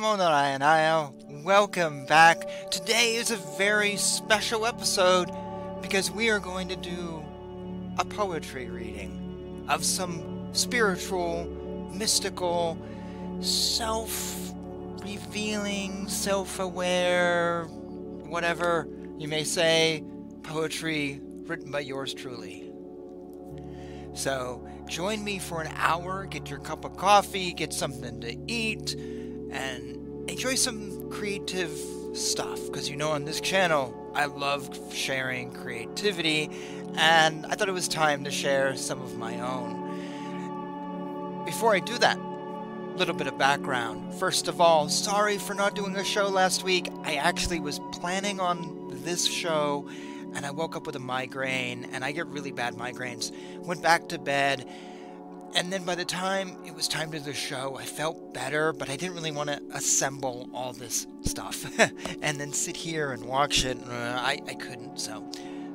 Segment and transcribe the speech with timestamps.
[0.00, 0.64] Namo Narayana.
[0.64, 1.10] Uh,
[1.44, 2.70] welcome back.
[2.70, 5.30] Today is a very special episode
[5.82, 7.22] because we are going to do
[7.98, 11.44] a poetry reading of some spiritual,
[11.92, 12.78] mystical,
[13.40, 14.54] self
[15.02, 18.88] revealing, self aware, whatever
[19.18, 20.02] you may say,
[20.42, 22.72] poetry written by yours truly.
[24.14, 28.96] So join me for an hour, get your cup of coffee, get something to eat,
[29.50, 31.70] and enjoy some creative
[32.12, 32.64] stuff.
[32.66, 36.50] Because you know, on this channel, I love sharing creativity,
[36.94, 39.78] and I thought it was time to share some of my own.
[41.44, 42.18] Before I do that,
[42.96, 44.14] little bit of background.
[44.14, 46.88] First of all, sorry for not doing a show last week.
[47.02, 49.88] I actually was planning on this show
[50.34, 53.32] and I woke up with a migraine, and I get really bad migraines.
[53.64, 54.68] Went back to bed,
[55.54, 58.88] and then by the time it was time to the show, I felt better, but
[58.88, 61.64] I didn't really want to assemble all this stuff
[62.22, 63.78] and then sit here and watch it.
[63.86, 65.24] Uh, I, I couldn't, so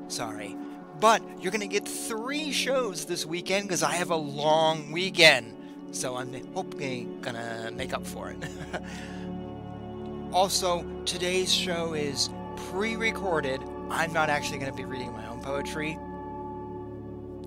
[0.08, 0.56] sorry.
[1.00, 5.54] But you're going to get three shows this weekend because I have a long weekend.
[5.92, 8.38] So I'm hopefully gonna make up for it.
[10.34, 12.30] also, today's show is
[12.70, 15.98] pre-recorded I'm not actually going to be reading my own poetry.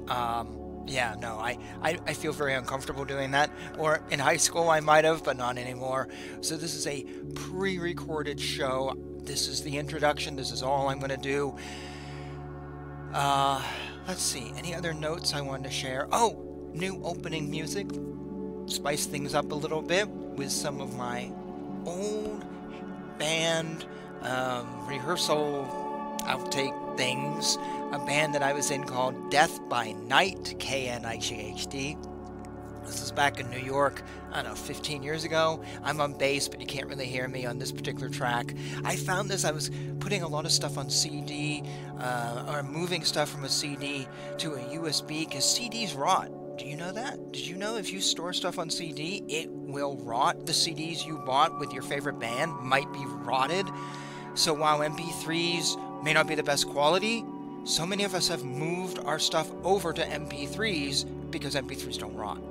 [0.09, 0.58] Um,
[0.89, 3.51] yeah, no, I, I, I feel very uncomfortable doing that.
[3.79, 6.09] Or in high school, I might have, but not anymore.
[6.41, 7.05] So this is a
[7.35, 8.97] pre recorded show.
[9.23, 10.37] This is the introduction.
[10.37, 11.57] This is all I'm going to do.
[13.13, 13.63] Uh,
[14.07, 14.53] let's see.
[14.57, 16.09] Any other notes I wanted to share?
[16.13, 17.87] Oh, new opening music.
[18.67, 21.31] Spice things up a little bit with some of my
[21.85, 22.45] old
[23.19, 23.87] band
[24.23, 25.67] um, rehearsal
[26.23, 27.59] outtake things.
[27.91, 31.69] A band that I was in called Death by Night, K N I G H
[31.69, 31.97] D.
[32.85, 35.63] This is back in New York, I don't know, 15 years ago.
[35.83, 38.55] I'm on bass, but you can't really hear me on this particular track.
[38.85, 41.63] I found this, I was putting a lot of stuff on CD,
[41.99, 44.07] uh, or moving stuff from a CD
[44.37, 46.31] to a USB, because CDs rot.
[46.59, 47.33] Do you know that?
[47.33, 50.45] Did you know if you store stuff on CD, it will rot?
[50.45, 53.67] The CDs you bought with your favorite band might be rotted.
[54.35, 57.25] So while MP3s may not be the best quality,
[57.65, 62.43] so many of us have moved our stuff over to MP3s because MP3s don't rot.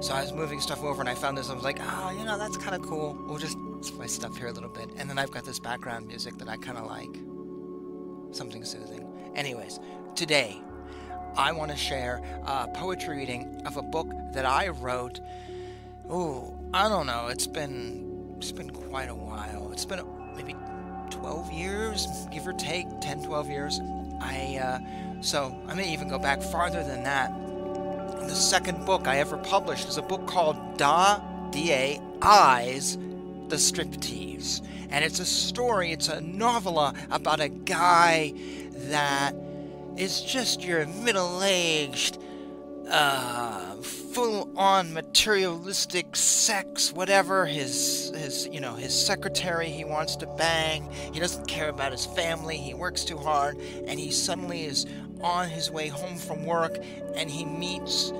[0.00, 1.48] So I was moving stuff over and I found this.
[1.48, 3.18] I was like, oh, you know, that's kind of cool.
[3.26, 4.90] We'll just spice stuff here a little bit.
[4.98, 7.16] And then I've got this background music that I kind of like.
[8.34, 9.08] Something soothing.
[9.34, 9.80] Anyways,
[10.14, 10.60] today
[11.36, 15.20] I want to share a poetry reading of a book that I wrote.
[16.10, 17.28] Oh, I don't know.
[17.28, 19.70] It's been it's been quite a while.
[19.72, 20.04] It's been
[20.36, 20.54] maybe
[21.10, 23.80] 12 years, give or take, 10, 12 years.
[24.20, 27.32] I, uh, so I may even go back farther than that.
[28.20, 32.96] The second book I ever published is a book called Da Da Eyes,
[33.48, 34.66] The Striptease.
[34.90, 38.32] And it's a story, it's a novella about a guy
[38.88, 39.34] that
[39.96, 42.18] is just your middle aged,
[44.16, 47.46] uh, full-on materialistic sex, whatever.
[47.46, 50.88] His his you know his secretary he wants to bang.
[51.12, 52.56] He doesn't care about his family.
[52.56, 54.86] He works too hard, and he suddenly is
[55.20, 56.78] on his way home from work,
[57.14, 58.12] and he meets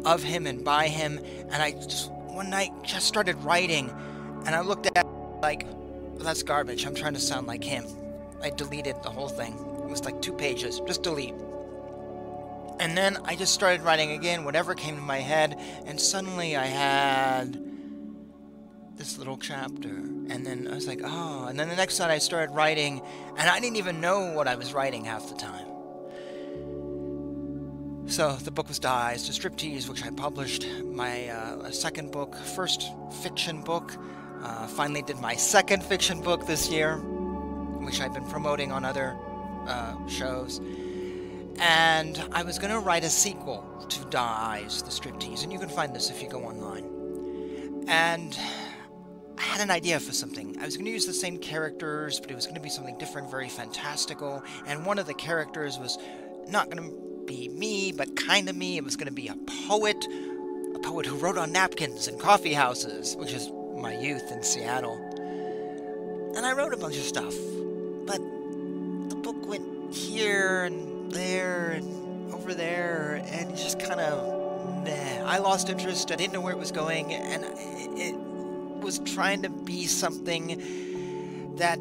[0.06, 3.90] of him and by him, and I just one night just started writing,
[4.46, 5.06] and I looked at
[5.42, 6.86] like, well, that's garbage.
[6.86, 7.86] I'm trying to sound like him.
[8.42, 9.54] I deleted the whole thing.
[9.54, 10.82] It was like two pages.
[10.88, 11.34] Just delete.
[12.80, 16.66] And then I just started writing again, whatever came to my head, and suddenly I
[16.66, 17.62] had
[18.98, 19.90] this little chapter.
[19.90, 21.46] And then I was like, oh.
[21.46, 23.02] And then the next night I started writing,
[23.38, 25.68] and I didn't even know what I was writing half the time.
[28.08, 30.68] So the book was Da Eyes to Striptease, which I published.
[30.84, 32.92] My uh, second book, first
[33.24, 33.98] fiction book.
[34.44, 39.18] Uh, finally did my second fiction book this year, which I've been promoting on other
[39.66, 40.62] uh, shows
[41.60, 45.60] and I was going to write a sequel to Da Eyes, the striptease, and you
[45.60, 47.86] can find this if you go online.
[47.88, 48.38] And
[49.38, 50.58] I had an idea for something.
[50.60, 52.98] I was going to use the same characters, but it was going to be something
[52.98, 55.98] different, very fantastical, and one of the characters was
[56.48, 58.78] not going to be me, but kind of me.
[58.78, 59.36] It was going to be a
[59.68, 60.06] poet,
[60.76, 64.98] a poet who wrote on napkins and coffee houses, which is my youth in Seattle.
[66.36, 67.34] and I wrote a bunch of stuff,
[68.06, 68.20] but
[69.10, 74.34] the book went here and there and over there, and just kind of.
[75.26, 76.12] I lost interest.
[76.12, 77.44] I didn't know where it was going, and
[77.98, 81.80] it was trying to be something that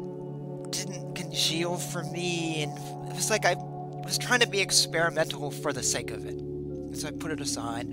[0.71, 2.71] didn't congeal for me, and
[3.09, 3.53] it was like I
[4.03, 6.39] was trying to be experimental for the sake of it.
[6.97, 7.87] So I put it aside,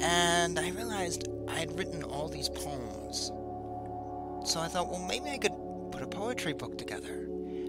[0.00, 3.30] and I realized I had written all these poems.
[4.50, 5.52] So I thought, well, maybe I could
[5.90, 7.21] put a poetry book together.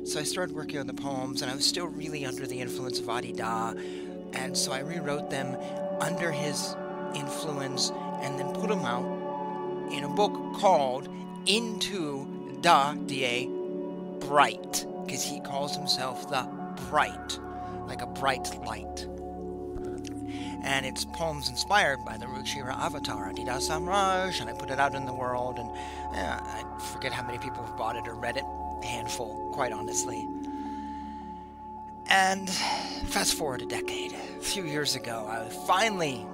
[0.05, 2.99] So I started working on the poems, and I was still really under the influence
[2.99, 3.73] of Adi Da,
[4.33, 5.57] and so I rewrote them
[6.01, 6.75] under his
[7.15, 7.89] influence
[8.21, 9.05] and then put them out
[9.91, 11.07] in a book called
[11.45, 13.47] Into Da Da
[14.27, 16.47] Bright, because he calls himself the
[16.89, 17.39] Bright,
[17.87, 19.07] like a bright light.
[20.63, 24.79] And it's poems inspired by the Ruchira avatar, Adi Da Samraj, and I put it
[24.79, 25.69] out in the world, and
[26.15, 28.45] eh, I forget how many people have bought it or read it.
[28.81, 30.27] A handful, quite honestly.
[32.07, 36.25] And fast forward a decade, a few years ago, I was finally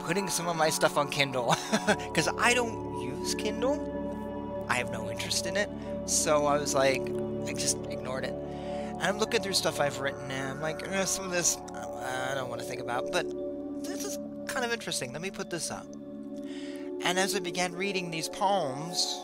[0.00, 1.54] putting some of my stuff on Kindle
[1.86, 4.64] because I don't use Kindle.
[4.68, 5.70] I have no interest in it.
[6.06, 7.02] So I was like,
[7.46, 8.34] I just ignored it.
[8.34, 12.32] And I'm looking through stuff I've written and I'm like, eh, some of this I
[12.34, 13.26] don't want to think about, but
[14.48, 15.12] kind of interesting.
[15.12, 15.86] Let me put this up.
[17.02, 19.20] And as I began reading these poems,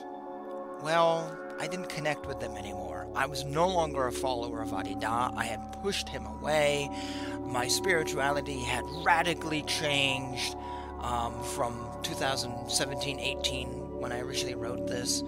[0.82, 3.06] well, I didn't connect with them anymore.
[3.14, 5.32] I was no longer a follower of Adi Da.
[5.36, 6.90] I had pushed him away.
[7.40, 10.56] My spirituality had radically changed
[11.00, 13.68] um, from 2017 18
[14.00, 15.22] when I originally wrote this.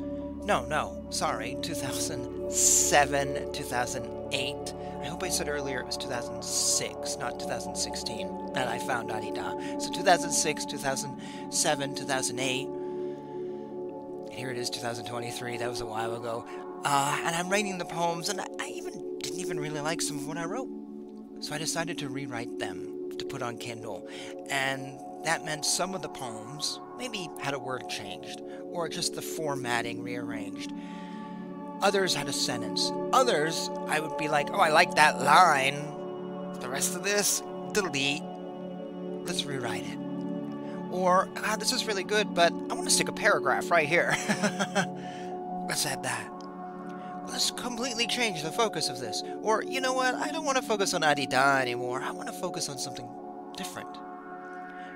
[0.45, 4.16] No, no, sorry, 2007, 2008.
[4.33, 9.59] I hope I said earlier it was 2006, not 2016, that I found Adi Da.
[9.79, 12.69] So 2006, 2007, 2008
[14.37, 16.45] here it is 2023 that was a while ago.
[16.85, 20.19] Uh, and i'm writing the poems and I, I, even didn't even really like some
[20.19, 20.69] of what i wrote.
[21.41, 24.07] So i decided to rewrite them to put on kindle.
[24.51, 29.23] And that meant some of the poems maybe had a word changed or just the
[29.23, 30.73] formatting rearranged
[31.83, 35.75] others had a sentence others i would be like oh i like that line
[36.61, 37.43] the rest of this
[37.73, 38.23] delete
[39.25, 39.99] let's rewrite it
[40.91, 44.17] or, ah, this is really good, but I want to stick a paragraph right here.
[45.69, 46.31] Let's add that.
[47.29, 49.23] Let's completely change the focus of this.
[49.43, 52.01] Or, you know what, I don't want to focus on Adi Da anymore.
[52.01, 53.09] I want to focus on something
[53.57, 53.89] different.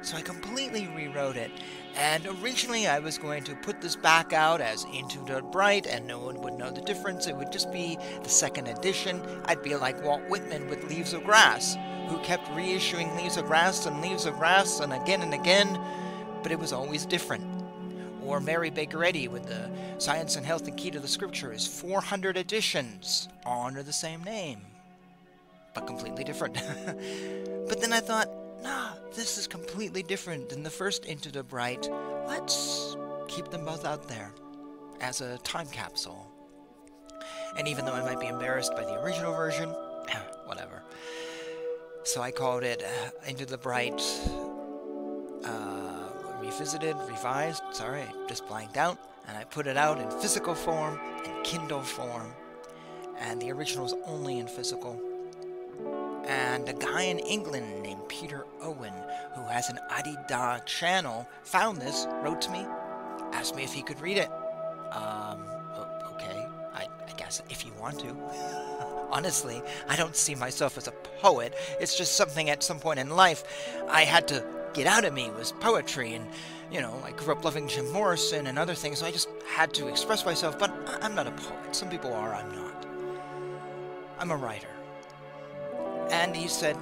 [0.02, 1.50] So I completely rewrote it.
[1.96, 6.06] And originally I was going to put this back out as Into the Bright, and
[6.06, 7.26] no one would know the difference.
[7.26, 9.20] It would just be the second edition.
[9.46, 11.76] I'd be like Walt Whitman with Leaves of Grass
[12.10, 15.80] who kept reissuing Leaves of Grass and Leaves of Grass and again and again,
[16.42, 17.44] but it was always different.
[18.24, 22.36] Or Mary Baker Eddy with the Science and Health and Key to the Scriptures, 400
[22.36, 24.60] editions, all under the same name,
[25.72, 26.54] but completely different.
[27.68, 28.28] but then I thought,
[28.62, 31.88] nah, this is completely different than the first Into the Bright.
[32.26, 32.96] Let's
[33.28, 34.32] keep them both out there
[35.00, 36.30] as a time capsule.
[37.56, 39.68] And even though I might be embarrassed by the original version,
[40.44, 40.82] whatever.
[42.04, 44.00] So I called it uh, Into the Bright
[45.44, 46.08] uh,
[46.40, 47.62] Revisited, Revised.
[47.72, 48.98] Sorry, just blanked out.
[49.28, 52.32] And I put it out in physical form and Kindle form.
[53.18, 55.00] And the original is only in physical.
[56.30, 58.94] And a guy in England named Peter Owen,
[59.34, 62.64] who has an Adi Da channel, found this, wrote to me,
[63.32, 64.30] asked me if he could read it.
[64.92, 65.42] Um,
[66.12, 68.14] okay, I, I guess if you want to.
[69.10, 71.52] Honestly, I don't see myself as a poet.
[71.80, 73.42] It's just something at some point in life
[73.88, 76.24] I had to get out of me was poetry and
[76.70, 79.74] you know, I grew up loving Jim Morrison and other things, so I just had
[79.74, 80.72] to express myself, but
[81.02, 81.74] I'm not a poet.
[81.74, 82.86] Some people are, I'm not.
[84.20, 84.68] I'm a writer.
[86.10, 86.76] And he said,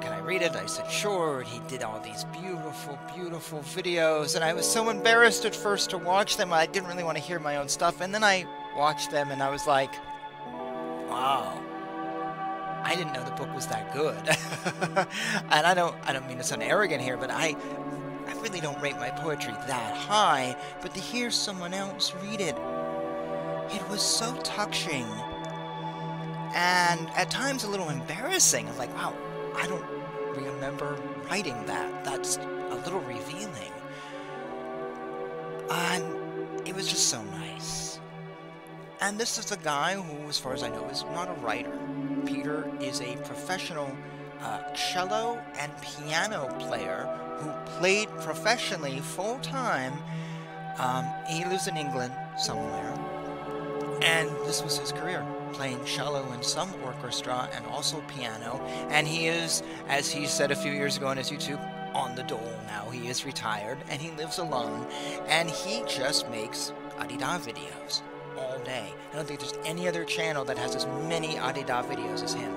[0.00, 0.56] Can I read it?
[0.56, 1.42] I said, Sure.
[1.42, 5.98] He did all these beautiful, beautiful videos, and I was so embarrassed at first to
[5.98, 6.52] watch them.
[6.52, 8.46] I didn't really want to hear my own stuff, and then I
[8.76, 9.92] watched them and I was like,
[10.46, 11.62] Wow.
[12.82, 14.16] I didn't know the book was that good.
[15.50, 17.54] and I don't I don't mean to sound arrogant here, but I
[18.26, 22.56] I really don't rate my poetry that high, but to hear someone else read it,
[23.72, 25.06] it was so touching.
[26.54, 28.68] And at times a little embarrassing.
[28.68, 29.14] I'm like, wow,
[29.56, 29.84] I don't
[30.34, 30.96] remember
[31.28, 32.04] writing that.
[32.04, 33.72] That's a little revealing.
[35.70, 38.00] And it was just so nice.
[39.00, 41.78] And this is a guy who, as far as I know, is not a writer.
[42.26, 43.90] Peter is a professional
[44.42, 49.94] uh, cello and piano player who played professionally full time.
[50.78, 52.94] Um, he lives in England somewhere.
[54.02, 58.60] And this was his career, playing cello in some orchestra and also piano.
[58.90, 61.60] And he is, as he said a few years ago on his YouTube,
[61.94, 62.88] on the dole now.
[62.90, 64.86] He is retired and he lives alone.
[65.26, 68.02] And he just makes Adi Da videos
[68.38, 68.92] all day.
[69.12, 72.34] I don't think there's any other channel that has as many Adi Da videos as
[72.34, 72.54] him.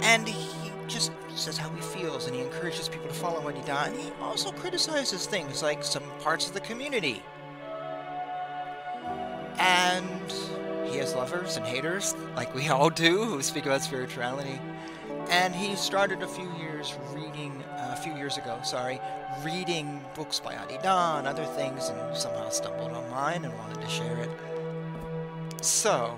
[0.00, 3.84] And he just says how he feels and he encourages people to follow Adi Da.
[3.84, 7.22] And he also criticizes things like some parts of the community.
[9.58, 10.17] And
[11.18, 14.60] lovers and haters, like we all do, who speak about spirituality.
[15.30, 19.00] And he started a few years reading, uh, a few years ago, sorry,
[19.44, 23.80] reading books by Adi Da and other things, and somehow stumbled on mine and wanted
[23.80, 24.30] to share it.
[25.60, 26.16] So,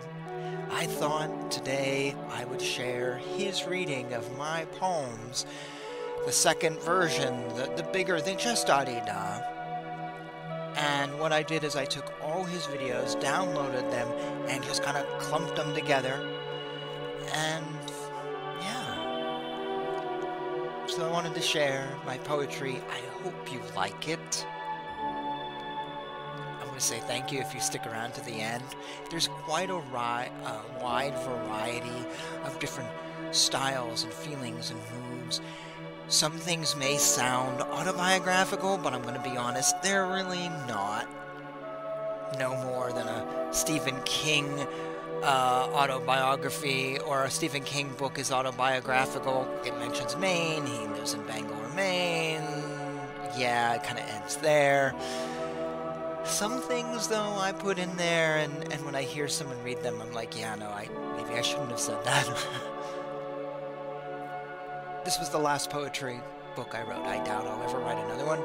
[0.71, 5.47] I thought today I would share his reading of my poems,
[6.26, 9.40] the second version, the, the bigger than just Adi Da.
[10.81, 14.09] And what I did is I took all his videos, downloaded them,
[14.49, 16.15] and just kind of clumped them together.
[17.33, 17.67] And
[18.61, 18.97] yeah.
[20.87, 22.81] So I wanted to share my poetry.
[22.91, 24.47] I hope you like it
[26.61, 28.65] I want to say thank you if you stick around to the end.
[29.11, 30.31] There's quite a ri-
[30.81, 32.07] wide variety
[32.45, 32.91] of different
[33.33, 35.41] styles and feelings and moods.
[36.11, 41.09] Some things may sound autobiographical, but I'm going to be honest, they're really not.
[42.37, 44.67] No more than a Stephen King
[45.23, 49.49] uh, autobiography or a Stephen King book is autobiographical.
[49.64, 52.43] It mentions Maine, he lives in Bangor, Maine.
[53.38, 54.93] Yeah, it kind of ends there.
[56.25, 60.02] Some things, though, I put in there, and, and when I hear someone read them,
[60.02, 62.26] I'm like, yeah, no, I maybe I shouldn't have said that.
[65.04, 66.21] this was the last poetry
[66.57, 67.04] book I wrote.
[67.04, 68.40] I doubt I'll ever write another one.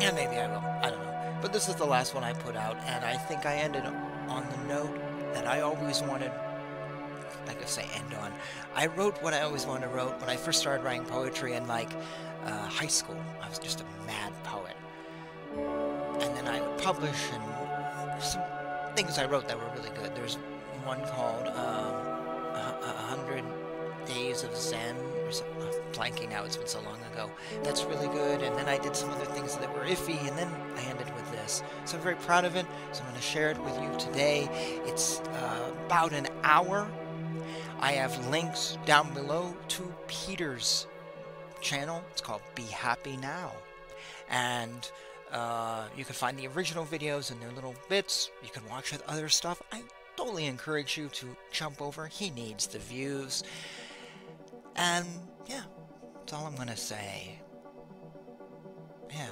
[0.00, 0.64] Yeah, maybe I will.
[0.82, 1.36] I don't know.
[1.40, 4.46] But this is the last one I put out, and I think I ended on
[4.50, 4.98] the note
[5.34, 6.32] that I always wanted
[7.46, 8.32] like I say end on.
[8.74, 11.66] I wrote what I always wanted to write when I first started writing poetry in
[11.68, 11.90] like
[12.44, 13.16] uh, high school.
[13.40, 14.76] I was just a mad poet
[15.56, 18.42] and then I would publish and some
[18.94, 20.14] things I wrote that were really good.
[20.14, 20.36] There's
[20.84, 22.06] one called um,
[22.54, 23.44] a hundred
[24.06, 24.96] days of Zen
[25.26, 25.62] or something.
[25.62, 26.44] I'm blanking now.
[26.44, 27.30] It's been so long ago.
[27.62, 28.42] That's really good.
[28.42, 31.30] And then I did some other things that were iffy, and then I ended with
[31.32, 31.62] this.
[31.84, 32.66] So I'm very proud of it.
[32.92, 34.48] So I'm going to share it with you today.
[34.86, 36.88] It's uh, about an hour.
[37.80, 40.86] I have links down below to Peter's
[41.60, 42.02] channel.
[42.12, 43.52] It's called Be Happy Now.
[44.30, 44.90] And
[45.32, 48.30] uh, you can find the original videos and their little bits.
[48.42, 49.62] You can watch with other stuff.
[49.72, 49.82] I
[50.16, 52.06] totally encourage you to jump over.
[52.06, 53.42] He needs the views.
[54.76, 55.06] And
[55.46, 55.62] yeah,
[56.14, 57.38] that's all I'm going to say.
[59.10, 59.26] Yeah.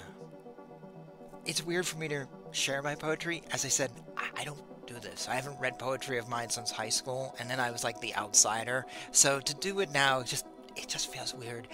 [1.44, 3.42] It's weird for me to share my poetry.
[3.52, 5.28] As I said, I, I don't do this.
[5.28, 8.14] I haven't read poetry of mine since high school, and then I was like the
[8.16, 8.86] outsider.
[9.12, 10.46] So to do it now, just
[10.76, 11.68] it just feels weird.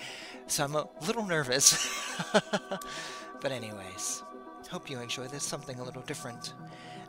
[0.47, 1.89] So I'm a little nervous.
[3.41, 4.23] But anyways,
[4.71, 6.53] hope you enjoy this, something a little different.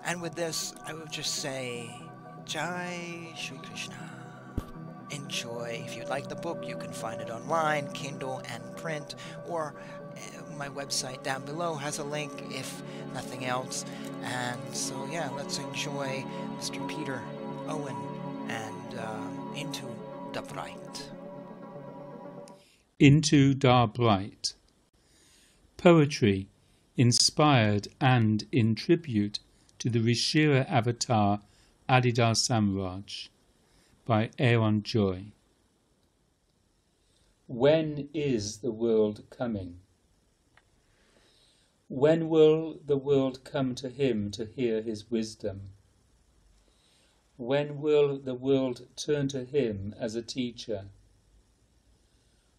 [0.06, 1.94] And with this, I will just say,
[2.46, 4.21] Jai Shri Krishna.
[5.12, 5.84] Enjoy.
[5.86, 9.16] If you'd like the book, you can find it online, Kindle and print,
[9.48, 9.74] or
[10.16, 12.82] uh, my website down below has a link if
[13.14, 13.86] nothing else.
[14.24, 16.24] And so, yeah, let's enjoy
[16.58, 16.88] Mr.
[16.88, 17.22] Peter
[17.68, 17.96] Owen
[18.48, 19.86] and uh, Into
[20.32, 21.10] Da Bright.
[23.00, 24.54] Into Da Bright
[25.82, 26.48] poetry
[26.96, 29.40] inspired and in tribute
[29.80, 31.40] to the Ruchira avatar
[31.90, 33.30] Adi Da Samraj
[34.06, 35.32] by Aaron Joy.
[37.48, 39.80] When is the world coming?
[41.88, 45.74] When will the world come to him to hear his wisdom?
[47.38, 50.90] When will the world turn to him as a teacher?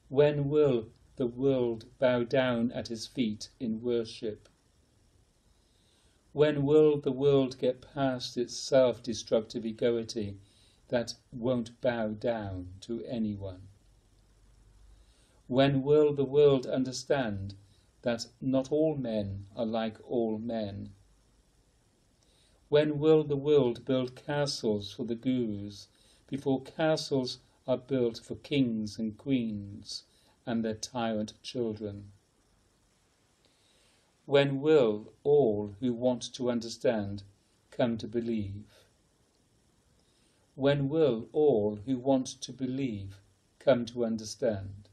[0.08, 4.48] When will the world bow down at his feet in worship?
[6.32, 10.38] When will the world get past its self destructive egoity
[10.92, 13.62] that won't bow down to anyone?
[15.48, 17.54] When will the world understand
[18.02, 20.90] that not all men are like all men?
[22.68, 25.88] When will the world build castles for the gurus
[26.28, 30.04] before castles are built for kings and queens
[30.46, 32.10] and their tyrant children.
[34.26, 37.22] When will all who want to understand
[37.70, 38.81] come to believe?
[40.54, 43.20] When will all who want to believe
[43.58, 44.90] come to understand?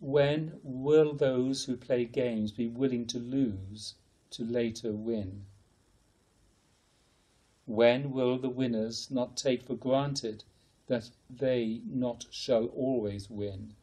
[0.00, 3.94] When will those who play games be willing to lose
[4.30, 5.46] to later win?
[7.66, 10.44] When will the winners not take for granted
[10.86, 13.74] that they not shall always win?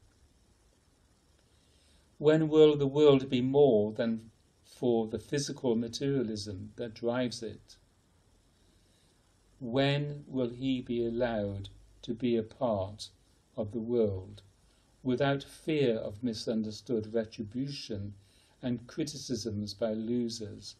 [2.17, 4.31] When will the world be more than
[4.63, 7.75] for the physical materialism that drives it?
[9.67, 11.69] When will he be allowed
[12.03, 13.09] to be a part
[13.57, 14.43] of the world
[15.01, 18.13] without fear of misunderstood retribution
[18.61, 20.75] and criticisms by losers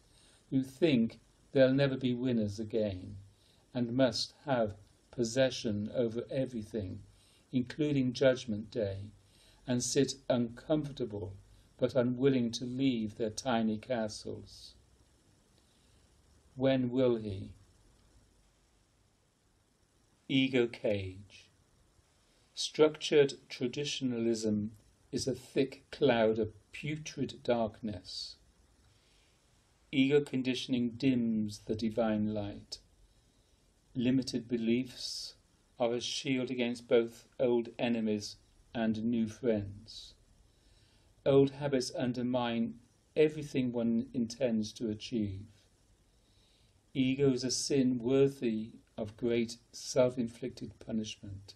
[0.50, 1.18] who think
[1.50, 3.16] they'll never be winners again
[3.74, 4.76] and must have
[5.10, 7.02] possession over everything,
[7.50, 9.10] including Judgment Day,
[9.66, 11.32] and sit uncomfortable
[11.76, 14.76] but unwilling to leave their tiny castles.
[16.54, 17.50] When will he?
[20.28, 21.46] Ego Cage
[22.52, 24.72] Structured traditionalism
[25.12, 28.34] is a thick cloud of putrid darkness.
[29.92, 32.78] Ego conditioning dims the divine light.
[33.94, 35.36] Limited beliefs
[35.78, 38.34] are a shield against both old enemies
[38.74, 40.14] and new friends.
[41.24, 42.80] Old habits undermine
[43.14, 45.46] everything one intends to achieve.
[46.94, 51.54] Ego is a sin worthy of great self inflicted punishment.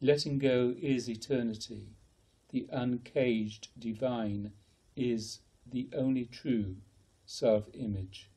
[0.00, 1.88] Letting go is eternity.
[2.50, 4.52] The uncaged divine
[4.96, 6.76] is the only true
[7.26, 8.30] self image.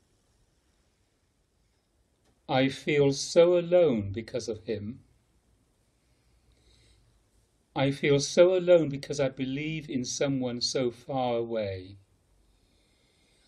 [2.47, 4.99] I feel so alone because of him.
[7.75, 11.95] I feel so alone because I believe in someone so far away.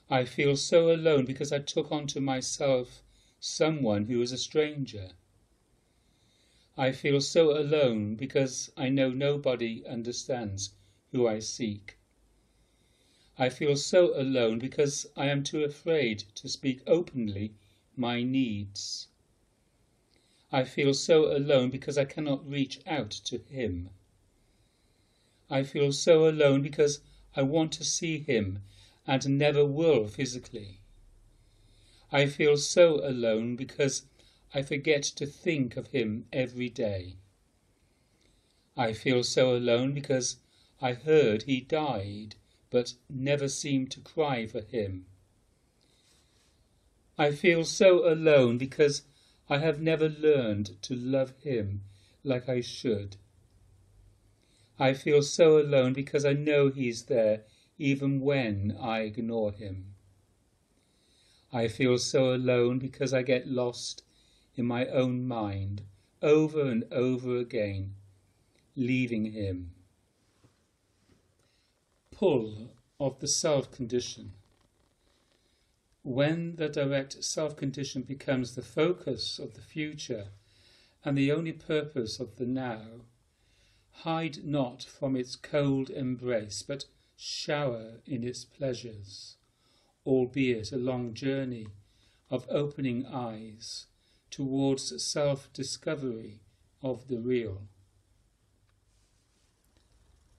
[0.10, 3.03] I feel so alone because I took onto myself
[3.46, 5.10] someone who is a stranger.
[6.78, 10.72] I feel so alone because I know nobody understands
[11.12, 11.98] who I seek.
[13.38, 17.54] I feel so alone because I am too afraid to speak openly
[17.98, 19.10] my needs.
[20.50, 23.90] I feel so alone because I cannot reach out to him.
[25.50, 27.02] I feel so alone because
[27.36, 28.64] I want to see him
[29.06, 30.80] and never will physically.
[32.14, 34.04] I feel so alone because
[34.54, 37.16] I forget to think of him every day.
[38.78, 40.38] I feel so alone because
[40.80, 42.36] I heard he died
[42.70, 45.08] but never seemed to cry for him.
[47.18, 49.02] I feel so alone because
[49.50, 51.82] I have never learned to love him
[52.24, 53.18] like I should.
[54.80, 57.44] I feel so alone because I know He's there
[57.78, 59.93] even when I ignore Him.
[61.54, 64.04] I feel so alone because I get lost
[64.56, 65.84] in my own mind
[66.22, 67.94] over and over again,
[68.76, 69.72] leaving Him.
[72.12, 74.34] Pull of the self condition.
[76.02, 80.30] When the direct self condition becomes the focus of the future
[81.06, 83.06] and the only purpose of the now,
[83.98, 86.86] Hide not from its cold embrace, but
[87.16, 89.38] shower in its pleasures,
[90.06, 91.68] albeit a long journey
[92.30, 93.86] of opening eyes
[94.30, 96.42] towards self discovery
[96.82, 97.62] of the real.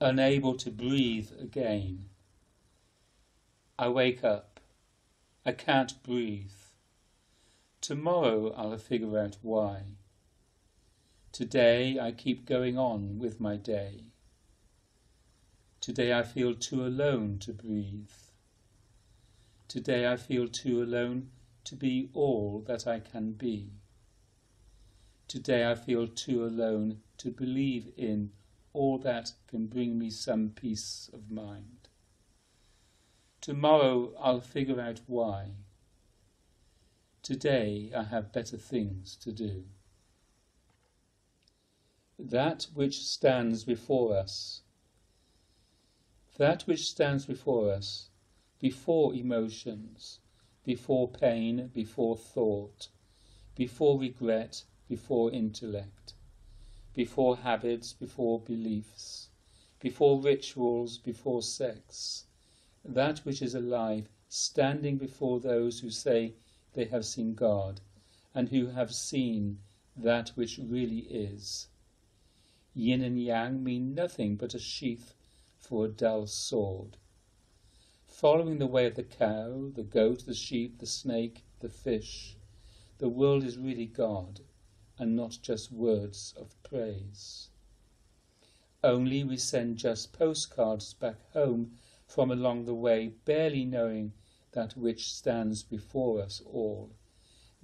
[0.00, 2.06] Unable to breathe again.
[3.78, 4.60] I wake up.
[5.46, 6.50] I can't breathe.
[7.80, 9.96] Tomorrow I'll figure out why.
[11.32, 14.04] Today I keep going on with my day.
[15.80, 18.23] Today I feel too alone to breathe.
[19.74, 21.30] Today I feel too alone
[21.64, 23.72] to be all that I can be.
[25.26, 28.30] Today I feel too alone to believe in
[28.72, 31.88] all that can bring me some peace of mind.
[33.40, 35.56] Tomorrow I'll figure out why.
[37.24, 39.64] Today I have better things to do
[42.16, 44.62] that which stands before us.
[46.38, 48.10] That which stands before us,
[48.64, 50.20] before emotions,
[50.64, 52.88] before pain, before thought,
[53.54, 56.14] before regret, before intellect,
[56.94, 59.28] before habits, before beliefs,
[59.80, 62.24] before rituals, before sex,
[62.82, 66.32] that which is alive, standing before those who say
[66.72, 67.82] they have seen God,
[68.34, 69.58] and who have seen
[69.94, 71.68] that which really is
[72.72, 75.12] yin and yang mean nothing but a sheath
[75.58, 76.96] for a dull sword.
[78.20, 82.36] Following the way of the cow, the goat, the sheep, the snake, the fish,
[82.98, 84.40] the world is really God
[84.96, 87.48] and not just words of praise.
[88.84, 94.12] Only we send just postcards back home from along the way, barely knowing
[94.52, 96.92] that which stands before us all,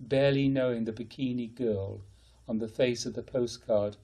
[0.00, 2.02] barely knowing the bikini girl
[2.48, 3.96] on the face of the postcard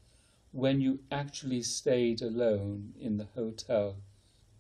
[0.52, 3.96] when you actually stayed alone in the hotel,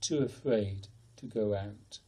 [0.00, 1.98] too afraid to go out.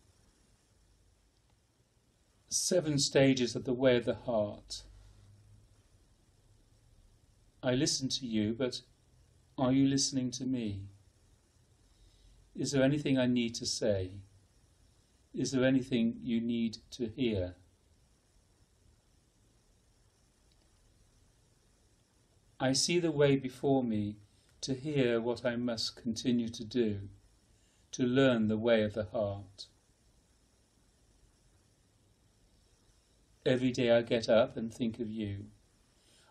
[2.49, 4.83] Seven stages of the way of the heart.
[7.63, 8.83] I listen to you, but
[9.57, 10.83] are you listening to me?
[12.57, 14.13] Is there anything I need to say?
[15.35, 17.55] Is there anything you need to hear?
[22.61, 24.17] I see the way before me
[24.63, 27.01] to hear what I must continue to do,
[27.93, 29.67] to learn the way of the heart.
[33.47, 35.47] Every day I get up and think of you.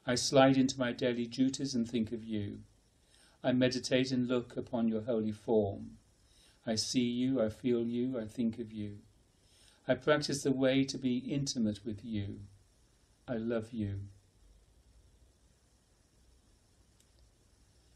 [0.05, 2.59] I slide into my daily duties and think of you.
[3.43, 5.97] I meditate and look upon your holy form.
[6.65, 8.97] I see you, I feel you, I think of you.
[9.87, 12.41] I practice the way to be intimate with you.
[13.27, 14.01] I love you.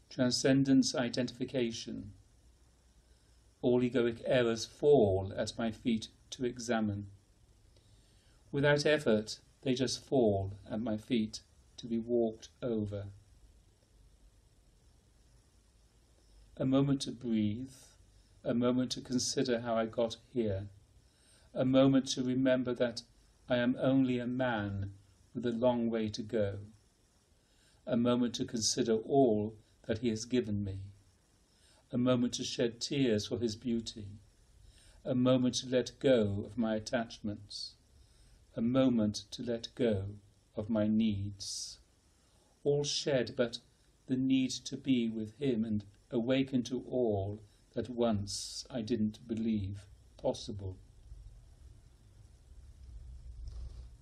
[0.08, 2.12] Transcendence identification.
[3.62, 7.06] All egoic errors fall at my feet to examine.
[8.50, 11.40] Without effort, they just fall at my feet
[11.78, 13.06] to be walked over.
[16.58, 17.72] A moment to breathe
[18.44, 20.68] a moment to consider how I got here,
[21.54, 23.02] a moment to remember that
[23.48, 24.92] I am only a man
[25.34, 26.58] with a long way to go,
[27.86, 29.54] a moment to consider all
[29.86, 30.78] that He has given me,
[31.92, 34.06] a moment to shed tears for His beauty,
[35.04, 37.74] a moment to let go of my attachments,
[38.56, 40.06] a moment to let go
[40.56, 41.78] of my needs,
[42.64, 43.58] all shed but
[44.06, 47.42] the need to be with Him and awaken to all
[47.74, 50.76] that once I didn't believe possible.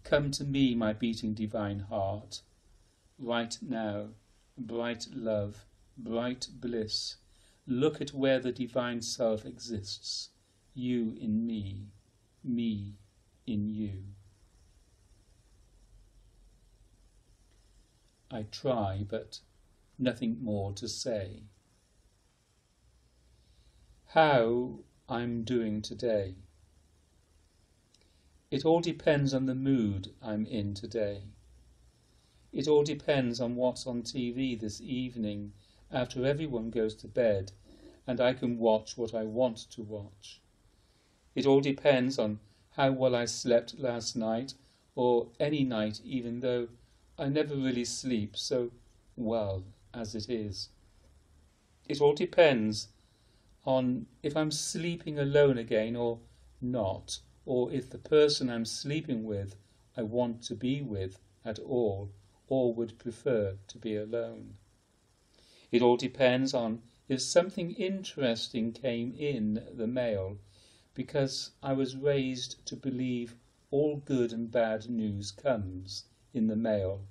[0.04, 2.42] Come to me, my beating divine heart,
[3.18, 4.08] right now,
[4.56, 5.64] bright love,
[5.96, 7.16] bright bliss.
[7.70, 10.30] Look at where the divine self exists,
[10.74, 11.86] you in me,
[12.42, 12.96] me
[13.46, 14.02] in you.
[18.28, 19.38] I try, but
[20.00, 21.44] nothing more to say
[24.06, 26.34] how I'm doing today.
[28.50, 31.22] It all depends on the mood I'm in today.
[32.52, 35.52] It all depends on what's on TV this evening
[35.92, 37.52] after everyone goes to bed
[38.06, 40.40] and I can watch what I want to watch.
[41.34, 44.54] It all depends on how well I slept last night
[44.94, 46.68] or any night even though
[47.18, 48.70] I never really sleep so
[49.16, 50.68] well as it is.
[51.88, 52.88] It all depends
[53.66, 56.20] on if I'm sleeping alone again or
[56.60, 59.56] not, or if the person I'm sleeping with
[59.96, 62.10] I want to be with at all,
[62.48, 64.54] or would prefer to be alone.
[65.72, 70.38] It all depends on if something interesting came in the mail,
[70.94, 73.36] because I was raised to believe
[73.70, 77.06] all good and bad news comes in the mail.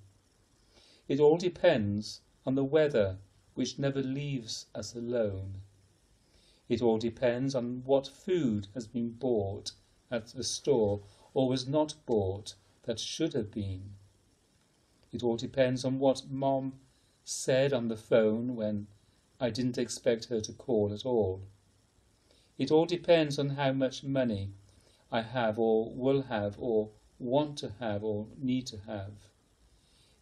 [1.08, 3.18] It all depends on the weather,
[3.54, 5.62] which never leaves us alone.
[6.68, 9.72] It all depends on what food has been bought
[10.12, 11.02] at the store
[11.34, 13.96] or was not bought that should have been.
[15.12, 16.74] It all depends on what Mom
[17.32, 18.88] said on the phone when
[19.40, 21.44] I didn't expect her to call at all.
[22.58, 24.50] It all depends on how much money
[25.12, 26.90] I have or will have or
[27.20, 29.14] want to have or need to have.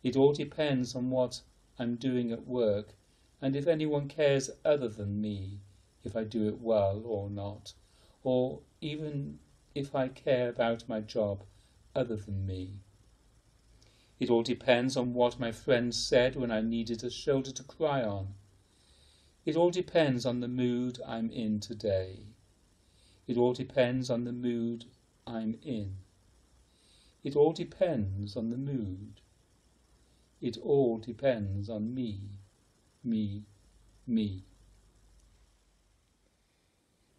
[0.04, 1.42] It all depends on what
[1.80, 2.94] I'm doing at work
[3.42, 5.62] and if anyone cares other than me
[6.04, 7.74] if I do it well or not,
[8.22, 9.40] or even
[9.74, 11.46] if I care about my job
[11.96, 12.82] other than me.
[14.20, 18.04] It all depends on what my friends said when I needed a shoulder to cry
[18.04, 18.34] on.
[19.46, 22.20] It all depends on the mood I'm in today.
[23.28, 24.86] It all depends on the mood
[25.26, 25.98] I'm in.
[27.24, 29.22] It all depends on the mood.
[30.42, 32.22] It all depends on me,
[33.04, 33.44] me,
[34.06, 34.44] me.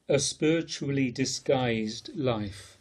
[0.09, 2.78] A spiritually disguised life.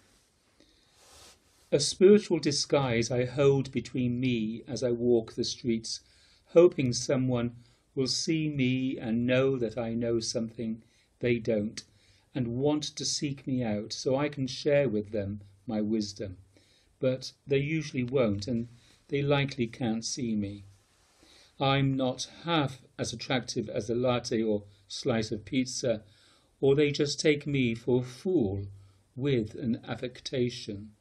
[1.70, 6.00] A spiritual disguise I hold between me as I walk the streets,
[6.46, 7.58] hoping someone
[7.94, 10.84] will see me and know that I know something
[11.20, 11.84] they don't,
[12.34, 16.38] and want to seek me out so I can share with them my wisdom.
[17.00, 18.70] But they usually won't, and
[19.10, 20.64] they likely can't see me.
[21.60, 26.04] I'm not half as attractive as a latte or slice of pizza
[26.62, 28.68] or they just take me for a fool
[29.16, 30.94] with an affectation.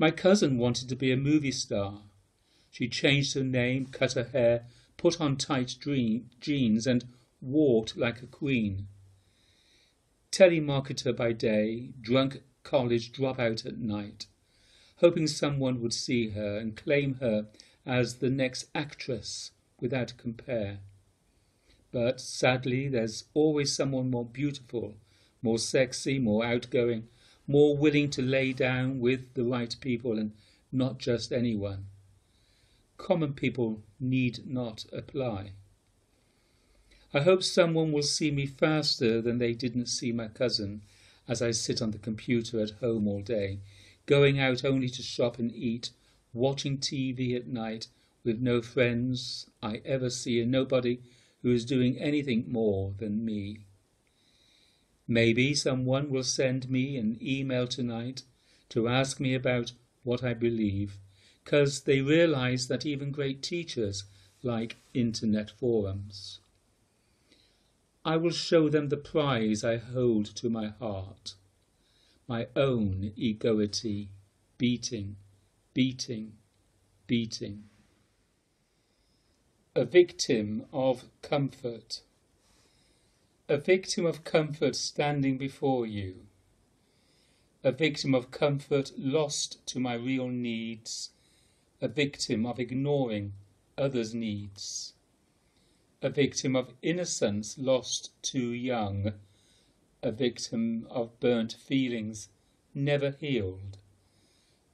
[0.00, 2.00] My cousin wanted to be a movie star.
[2.70, 4.64] She changed her name, cut her hair,
[4.96, 7.04] put on tight dream, jeans, and
[7.42, 8.86] walked like a queen.
[10.32, 14.24] Telemarketer by day, drunk college dropout at night,
[15.00, 17.48] hoping someone would see her and claim her
[17.84, 20.78] as the next actress without compare.
[21.92, 24.94] But sadly, there's always someone more beautiful,
[25.42, 27.08] more sexy, more outgoing,
[27.50, 30.30] more willing to lay down with the right people and
[30.70, 31.84] not just anyone.
[32.96, 35.50] Common people need not apply.
[37.12, 40.82] I hope someone will see me faster than they didn't see my cousin
[41.26, 43.58] as I sit on the computer at home all day,
[44.06, 45.90] going out only to shop and eat,
[46.32, 47.88] watching TV at night
[48.22, 51.00] with no friends I ever see and nobody
[51.42, 53.64] who is doing anything more than me.
[55.10, 58.22] Maybe someone will send me an email tonight
[58.68, 59.72] to ask me about
[60.04, 60.98] what I believe,
[61.42, 64.04] because they realize that even great teachers
[64.40, 66.38] like internet forums.
[68.04, 71.34] I will show them the prize I hold to my heart,
[72.28, 74.10] my own egoity
[74.58, 75.16] beating,
[75.74, 76.34] beating,
[77.08, 77.64] beating.
[79.74, 82.02] A victim of comfort.
[83.50, 86.26] A victim of comfort standing before you.
[87.62, 91.10] A victim of comfort lost to my real needs.
[91.82, 93.34] A victim of ignoring
[93.76, 94.94] others' needs
[96.02, 99.12] a victim of innocence lost too young,
[100.02, 102.30] a victim of burnt feelings
[102.74, 103.76] never healed,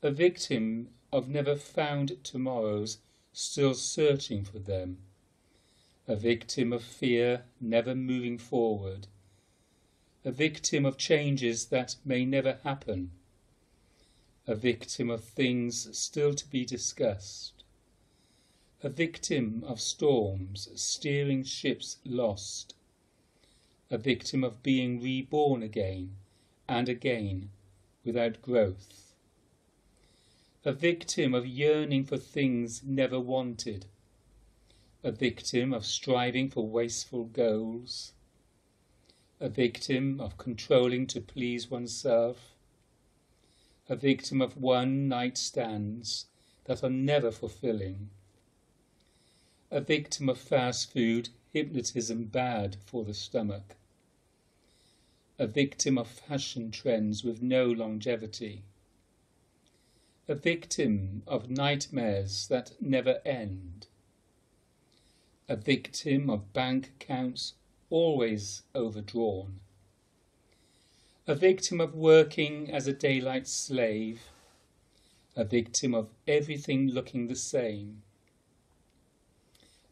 [0.02, 2.98] a victim of never found tomorrows
[3.32, 4.98] still searching for them,
[6.08, 9.06] a victim of fear never moving forward,
[10.24, 13.10] a victim of changes that may never happen,
[14.46, 17.56] a victim of things still to be discussed
[18.82, 22.74] a victim of storms, steering ships lost,
[23.90, 26.14] a victim of being reborn again
[26.68, 27.50] and again
[28.04, 29.14] without growth,
[30.64, 33.86] a victim of yearning for things never wanted,
[35.06, 38.12] a victim of striving for wasteful goals,
[39.38, 42.56] a victim of controlling to please oneself,
[43.88, 46.26] a victim of one night stands
[46.64, 48.10] that are never fulfilling
[49.70, 53.76] a victim of fast food, hypnotism bad for the stomach,
[55.38, 58.64] a victim of fashion trends with no longevity,
[60.26, 63.86] a victim of nightmares that never end,
[65.48, 67.54] a victim of bank accounts
[67.88, 69.60] always overdrawn,
[71.26, 74.22] a victim of working as a daylight slave,
[75.36, 78.02] a victim of everything looking the same,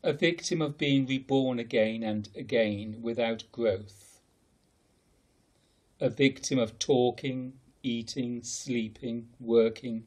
[0.02, 4.20] a victim of being reborn again and again without growth,
[6.00, 10.04] a victim of talking, eating, sleeping, working,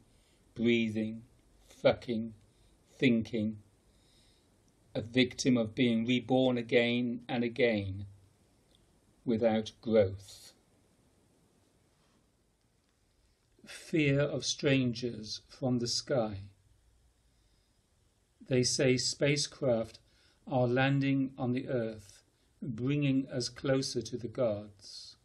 [0.56, 1.22] breathing,
[1.70, 2.34] fucking,
[2.98, 3.58] thinking,
[4.98, 8.08] a victim of being reborn again and again
[9.24, 10.54] without growth.
[13.64, 16.40] Fear of strangers from the sky.
[18.48, 20.00] They say spacecraft
[20.48, 22.24] are landing on the Earth,
[22.62, 25.16] bringing us closer to the gods.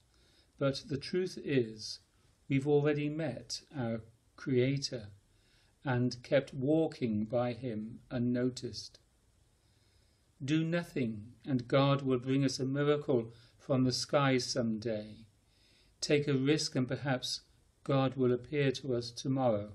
[0.59, 2.01] But the truth is,
[2.47, 4.03] we've already met our
[4.37, 5.07] Creator
[5.83, 8.99] and kept walking by Him unnoticed.
[10.45, 15.27] Do nothing, and God will bring us a miracle from the sky some day.
[16.01, 17.43] Take a risk, and perhaps
[17.85, 19.73] God will appear to us tomorrow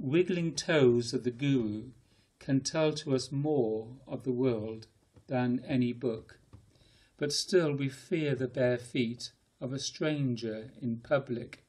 [0.00, 1.90] wiggling toes of the Guru
[2.38, 4.86] can tell to us more of the world
[5.26, 6.38] than any book,
[7.18, 11.66] but still we fear the bare feet of a stranger in public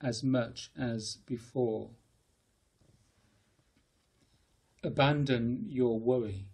[0.00, 1.90] as much as before.
[4.84, 6.46] Abandon your worry.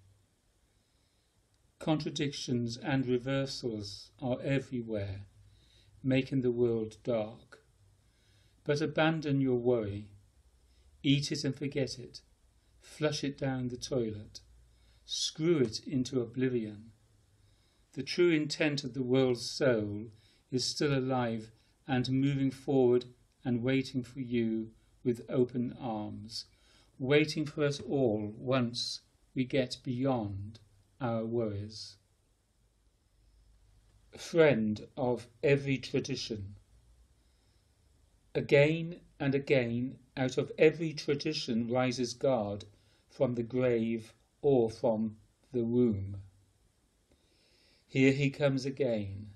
[1.79, 5.27] Contradictions and reversals are everywhere,
[6.03, 7.65] making the world dark.
[8.65, 10.09] But abandon your worry
[11.05, 12.23] Eat it and forget it.
[12.81, 14.41] Flush it down the toilet.
[15.05, 16.91] Screw it into oblivion.
[17.93, 20.11] The true intent of the world's soul
[20.51, 21.53] is still alive
[21.87, 23.07] and moving forward
[23.45, 24.73] and waiting for you
[25.05, 26.47] with open arms,
[26.99, 29.01] waiting for us all once
[29.35, 30.59] we get beyond
[31.01, 31.97] our worries.
[34.17, 36.57] Friend of every tradition.
[38.35, 42.65] Again and again, out of every tradition rises God
[43.09, 45.17] from the grave or from
[45.53, 46.17] the womb.
[47.87, 49.31] Here he comes again,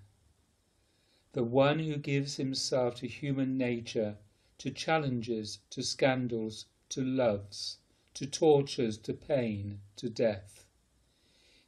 [1.33, 4.19] the one who gives himself to human nature,
[4.59, 7.79] to challenges, to scandals, to loves,
[8.15, 10.62] to tortures, to pain, to death.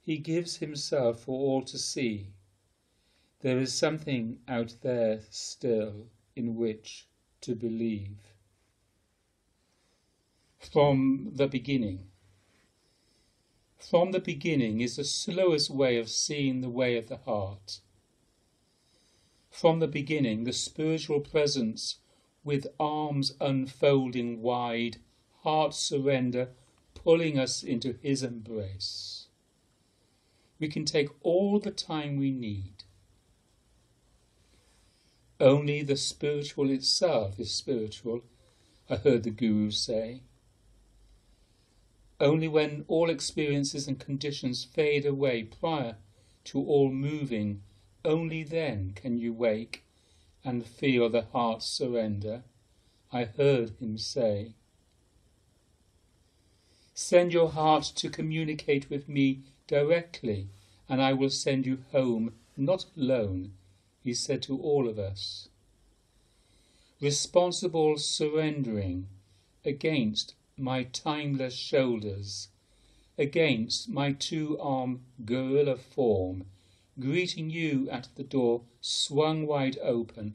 [0.04, 2.34] He gives himself for all to see.
[3.40, 7.06] There is something out there still in which
[7.40, 8.18] to believe.
[10.58, 12.10] From the beginning.
[13.78, 17.80] From the beginning is the slowest way of seeing the way of the heart.
[19.50, 21.96] From the beginning, the spiritual presence
[22.44, 24.98] with arms unfolding wide,
[25.44, 26.50] heart surrender,
[26.94, 29.13] pulling us into His embrace.
[30.64, 32.84] We can take all the time we need.
[35.38, 38.22] Only the spiritual itself is spiritual,
[38.88, 40.22] I heard the Guru say.
[42.18, 45.96] Only when all experiences and conditions fade away prior
[46.44, 47.60] to all moving,
[48.02, 49.84] only then can you wake
[50.42, 52.42] and feel the heart surrender,
[53.12, 54.54] I heard him say.
[56.94, 60.48] Send your heart to communicate with me directly,
[60.88, 63.54] and I will send you home, not alone,
[64.02, 65.48] he said to all of us.
[67.00, 69.08] Responsible surrendering
[69.64, 72.48] against my timeless shoulders,
[73.18, 76.46] against my two armed gorilla form,
[77.00, 80.34] greeting you at the door swung wide open.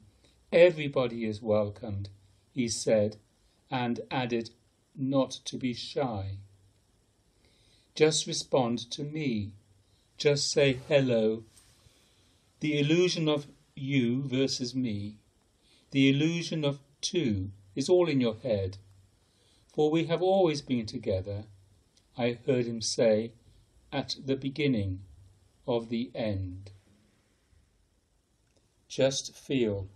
[0.52, 2.08] Everybody is welcomed,
[2.52, 3.16] he said,
[3.70, 4.50] and added,
[4.96, 6.38] not to be shy.
[8.00, 9.50] Just respond to me.
[10.16, 11.44] Just say hello.
[12.60, 15.16] The illusion of you versus me,
[15.90, 18.78] the illusion of two, is all in your head.
[19.74, 21.44] For we have always been together,
[22.16, 23.32] I heard him say
[23.92, 25.00] at the beginning
[25.68, 26.70] of the end.
[28.88, 29.88] Just feel.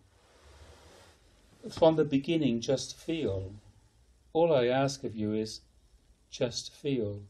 [1.70, 3.54] From the beginning, just feel.
[4.34, 5.62] All I ask of you is
[6.30, 7.22] just feel.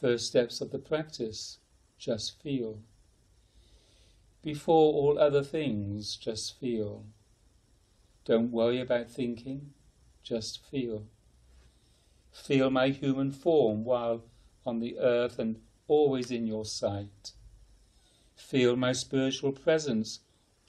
[0.00, 1.58] First steps of the practice,
[1.98, 2.78] just feel.
[4.42, 7.04] Before all other things, just feel.
[8.24, 9.74] Don't worry about thinking,
[10.22, 11.04] just feel.
[12.32, 14.24] Feel my human form while
[14.64, 17.32] on the earth and always in your sight.
[18.34, 20.20] Feel my spiritual presence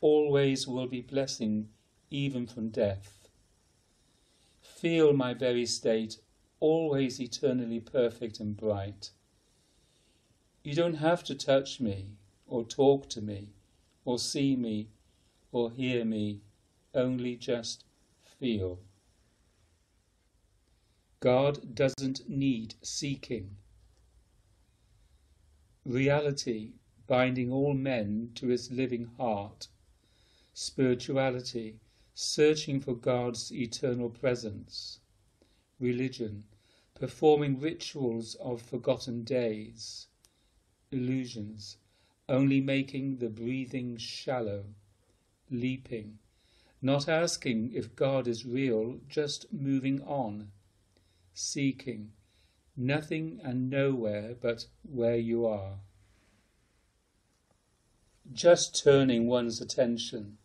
[0.01, 1.69] always will be blessing
[2.09, 3.29] even from death.
[4.61, 6.17] Feel my very state
[6.59, 9.11] always eternally perfect and bright.
[10.63, 12.11] You don't have to touch me,
[12.45, 13.49] or talk to me,
[14.05, 14.89] or see me,
[15.51, 16.41] or hear me,
[16.93, 17.83] only just
[18.23, 18.79] feel.
[21.19, 23.57] God doesn't need seeking.
[25.83, 26.73] Reality
[27.07, 29.67] binding all men to his living heart.
[30.53, 31.79] Spirituality
[32.13, 34.99] searching for God's eternal presence.
[35.79, 36.43] Religion
[36.93, 40.07] performing rituals of forgotten days
[40.91, 41.77] illusions,
[42.27, 44.65] only making the breathing shallow,
[45.49, 46.19] leaping,
[46.81, 50.51] not asking if God is real, just moving on,
[51.33, 52.11] seeking,
[52.75, 55.79] nothing and nowhere but where you are.
[58.33, 60.37] Just turning one's attention.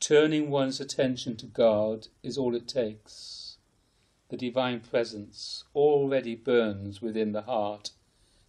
[0.00, 3.58] Turning one's attention to God is all it takes.
[4.30, 7.90] The divine presence already burns within the heart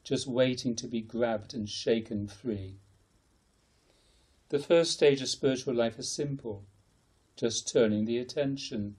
[0.04, 2.76] just waiting to be grabbed and shaken free.
[4.50, 6.66] The first stage of spiritual life is simple,
[7.36, 8.98] just turning the attention,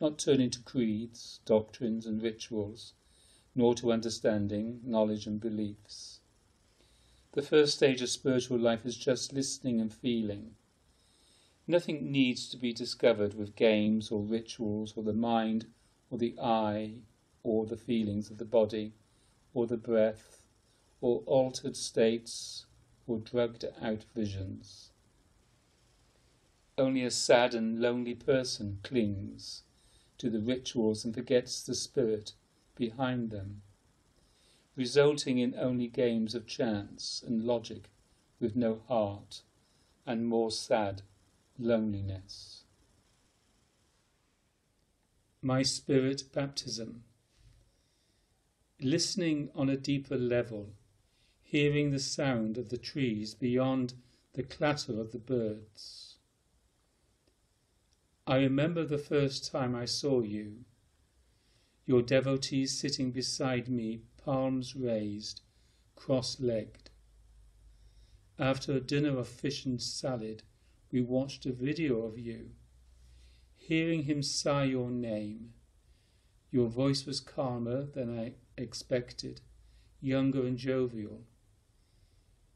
[0.00, 2.94] not turning to creeds, doctrines, and rituals,
[3.54, 6.20] nor to understanding, knowledge, and beliefs.
[7.32, 10.56] The first stage of spiritual life is just listening and feeling.
[11.66, 15.66] Nothing needs to be discovered with games or rituals or the mind
[16.10, 16.94] or the eye
[17.44, 18.92] or the feelings of the body
[19.54, 20.39] or the breath
[21.00, 22.66] or altered states
[23.06, 24.90] or drugged out visions.
[26.76, 29.62] Only a sad and lonely person clings
[30.18, 32.32] to the rituals and forgets the spirit
[32.76, 33.62] behind them,
[34.76, 37.90] resulting in only games of chance and logic
[38.38, 39.42] with no heart
[40.06, 41.02] and more sad
[41.58, 42.64] loneliness.
[45.42, 47.04] My Spirit Baptism
[48.80, 50.70] Listening on a deeper level
[51.50, 53.92] hearing the sound of the trees beyond
[54.34, 56.14] the clatter of the birds.
[58.24, 60.58] I remember the first time I saw you,
[61.86, 65.40] your devotees sitting beside me, palms raised,
[65.96, 66.90] cross legged.
[68.38, 70.44] After a dinner of fish and salad,
[70.92, 72.50] we watched a video of you.
[73.56, 75.52] Hearing him sigh your name,
[76.52, 79.40] your voice was calmer than I expected,
[80.00, 81.24] younger and jovial.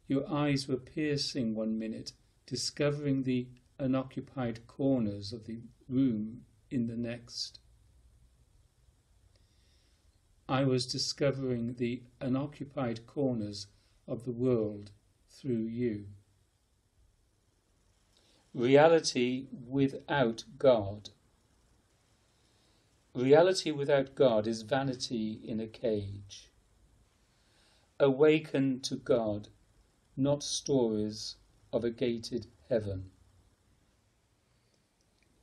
[0.06, 2.12] Your eyes were piercing one minute,
[2.46, 3.48] discovering the
[3.78, 7.60] unoccupied corners of the room in the next.
[10.48, 13.66] I was discovering the unoccupied corners
[14.06, 14.90] of the world
[15.30, 16.06] through you.
[18.52, 21.10] Reality without God.
[23.14, 26.50] Reality without God is vanity in a cage.
[27.98, 29.48] Awaken to God,
[30.16, 31.36] not stories
[31.72, 33.10] of a gated heaven.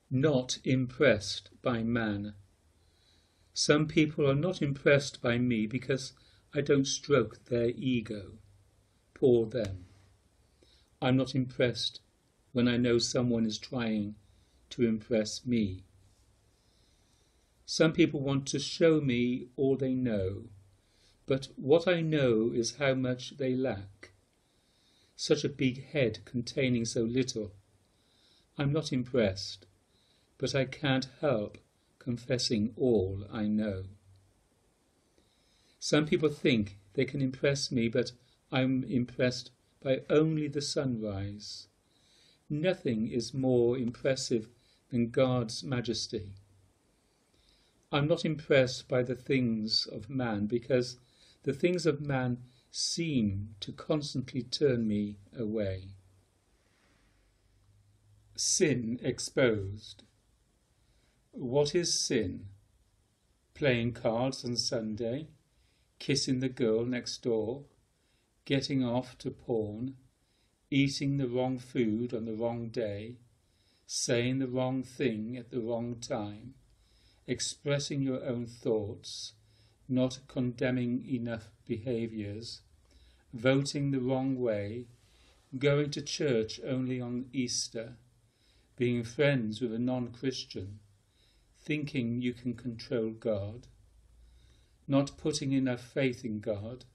[0.10, 2.36] Not impressed by man.
[3.54, 6.14] Some people are not impressed by me because
[6.54, 8.38] I don't stroke their ego.
[9.14, 9.86] Poor them.
[11.02, 12.00] I'm not impressed
[12.54, 14.16] when I know someone is trying
[14.72, 15.84] to impress me.
[17.66, 20.50] Some people want to show me all they know,
[21.26, 24.11] but what I know is how much they lack.
[25.22, 27.52] Such a big head containing so little.
[28.58, 29.68] I'm not impressed,
[30.40, 31.60] but I can't help
[32.00, 33.84] confessing all I know.
[35.78, 38.14] Some people think they can impress me, but
[38.52, 41.68] I'm impressed by only the sunrise.
[42.50, 44.50] Nothing is more impressive
[44.90, 46.32] than God's majesty.
[47.92, 50.98] I'm not impressed by the things of man because
[51.44, 52.40] the things of man
[52.72, 55.90] seem to constantly turn me away.
[58.36, 60.04] Sin exposed.
[61.32, 62.48] What is sin?
[63.54, 65.28] Playing cards on Sunday,
[66.00, 67.66] kissing the girl next door,
[68.46, 69.98] getting off to porn,
[70.72, 73.18] eating the wrong food on the wrong day,
[73.86, 76.54] saying the wrong thing at the wrong time,
[77.28, 79.34] expressing your own thoughts,
[79.92, 82.62] not condemning enough behaviours,
[83.34, 84.88] voting the wrong way,
[85.60, 87.98] going to church only on Easter,
[88.78, 90.80] being friends with a non Christian,
[91.60, 93.68] thinking you can control God,
[94.88, 96.86] not putting enough faith in God,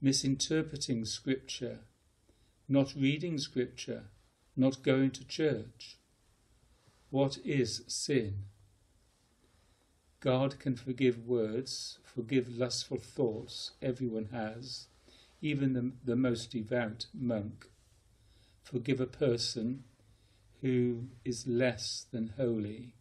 [0.00, 1.80] misinterpreting Scripture,
[2.68, 4.04] not reading Scripture,
[4.56, 5.98] not going to church.
[7.10, 8.44] What is sin?
[10.24, 14.86] God can forgive words, forgive lustful thoughts, everyone has,
[15.42, 17.68] even the, the most devout monk.
[18.62, 19.84] Forgive a person
[20.62, 22.94] who is less than holy.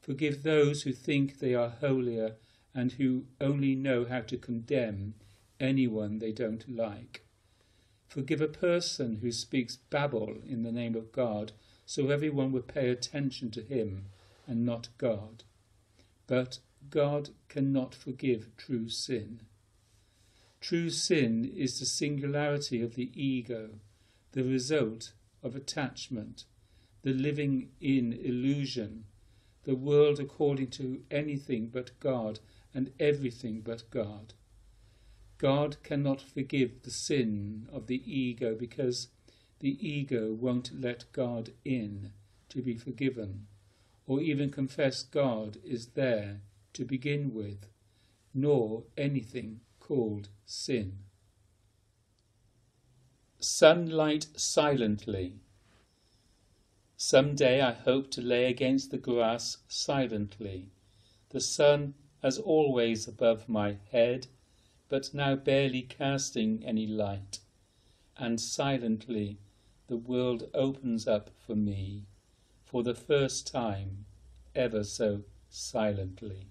[0.00, 2.36] Forgive those who think they are holier
[2.74, 5.16] and who only know how to condemn
[5.60, 7.26] anyone they don't like.
[8.06, 11.52] Forgive a person who speaks babble in the name of God
[11.84, 14.06] so everyone will pay attention to him
[14.46, 15.44] and not God.
[16.28, 16.58] But
[16.90, 19.40] God cannot forgive true sin.
[20.60, 23.80] True sin is the singularity of the ego,
[24.32, 26.44] the result of attachment,
[27.00, 29.06] the living in illusion,
[29.64, 32.40] the world according to anything but God
[32.74, 34.34] and everything but God.
[35.38, 39.08] God cannot forgive the sin of the ego because
[39.60, 42.12] the ego won't let God in
[42.50, 43.46] to be forgiven
[44.08, 46.40] or even confess God is there
[46.72, 47.66] to begin with,
[48.32, 51.00] nor anything called sin.
[53.38, 55.34] Sunlight silently.
[56.96, 60.70] Some day I hope to lay against the grass silently,
[61.28, 61.92] the sun
[62.22, 64.26] as always above my head,
[64.88, 67.40] but now barely casting any light,
[68.16, 69.38] and silently
[69.86, 72.06] the world opens up for me
[72.70, 74.04] for the first time,
[74.54, 76.48] ever so silently.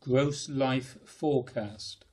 [0.00, 2.04] Gross Life Forecast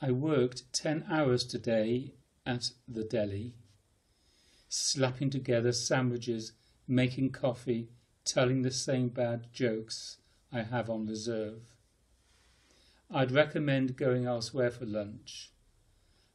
[0.00, 2.14] I worked 10 hours today
[2.46, 3.54] at the deli,
[4.68, 6.52] slapping together sandwiches,
[6.86, 7.88] making coffee,
[8.24, 10.18] telling the same bad jokes
[10.52, 11.62] I have on reserve.
[13.10, 15.50] I'd recommend going elsewhere for lunch.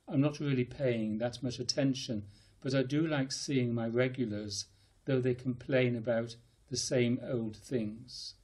[0.08, 2.24] I'm not really paying that much attention
[2.62, 4.66] but I do like seeing my regulars,
[5.05, 6.36] though they complain about
[6.70, 8.36] the same old things.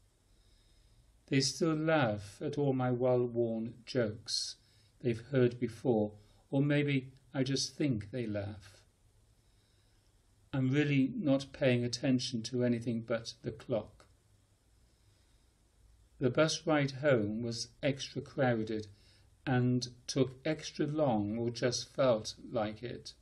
[1.28, 4.56] They still laugh at all my well worn jokes
[5.02, 6.12] they've heard before,
[6.52, 8.84] or maybe I just think they laugh.
[10.54, 14.06] I'm really not paying attention to anything but the clock.
[16.20, 18.88] The bus ride home was extra crowded
[19.46, 23.14] and took extra long or just felt like it.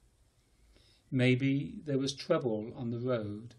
[1.11, 3.55] Maybe there was trouble on the road.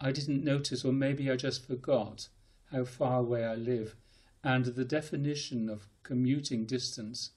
[0.00, 2.28] I didn't notice, or maybe I just forgot
[2.70, 3.94] how far away I live,
[4.42, 7.32] and the definition of commuting distance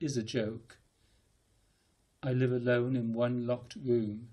[0.00, 0.78] is a joke.
[2.22, 4.30] I live alone in one locked room.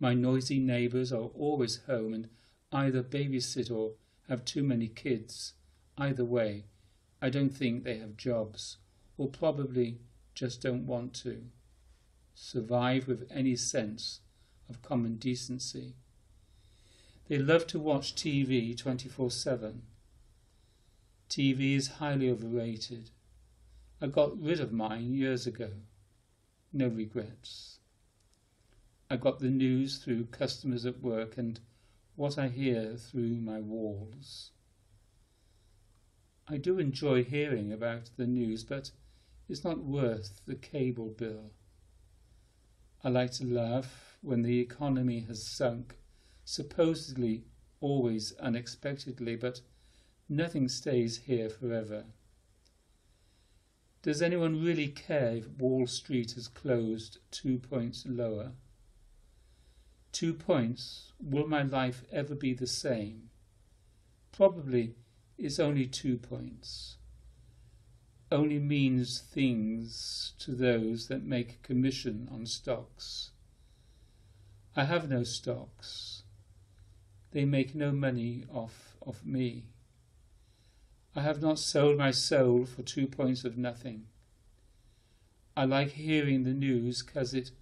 [0.00, 2.28] My noisy neighbours are always home and
[2.72, 3.92] either babysit or
[4.28, 5.54] have too many kids.
[5.96, 6.64] Either way,
[7.22, 8.78] I don't think they have jobs,
[9.16, 10.00] or probably
[10.34, 11.44] just don't want to.
[12.34, 14.20] Survive with any sense
[14.68, 15.94] of common decency.
[17.28, 19.82] They love to watch TV 24 7.
[21.30, 23.10] TV is highly overrated.
[24.00, 25.70] I got rid of mine years ago.
[26.72, 27.78] No regrets.
[29.08, 31.60] I got the news through customers at work and
[32.16, 34.50] what I hear through my walls.
[36.46, 38.90] I do enjoy hearing about the news, but
[39.48, 41.52] it's not worth the cable bill.
[43.04, 45.98] I like to laugh when the economy has sunk,
[46.46, 47.44] supposedly
[47.82, 49.60] always unexpectedly, but
[50.26, 52.04] nothing stays here forever.
[54.00, 58.52] Does anyone really care if Wall Street has closed two points lower?
[60.10, 63.28] Two points, will my life ever be the same?
[64.32, 64.94] Probably
[65.36, 66.96] it's only two points.
[68.34, 73.30] Only means things to those that make commission on stocks.
[74.74, 76.24] I have no stocks.
[77.30, 79.66] They make no money off of me.
[81.14, 84.06] I have not sold my soul for two points of nothing.
[85.56, 87.52] I like hearing the news because it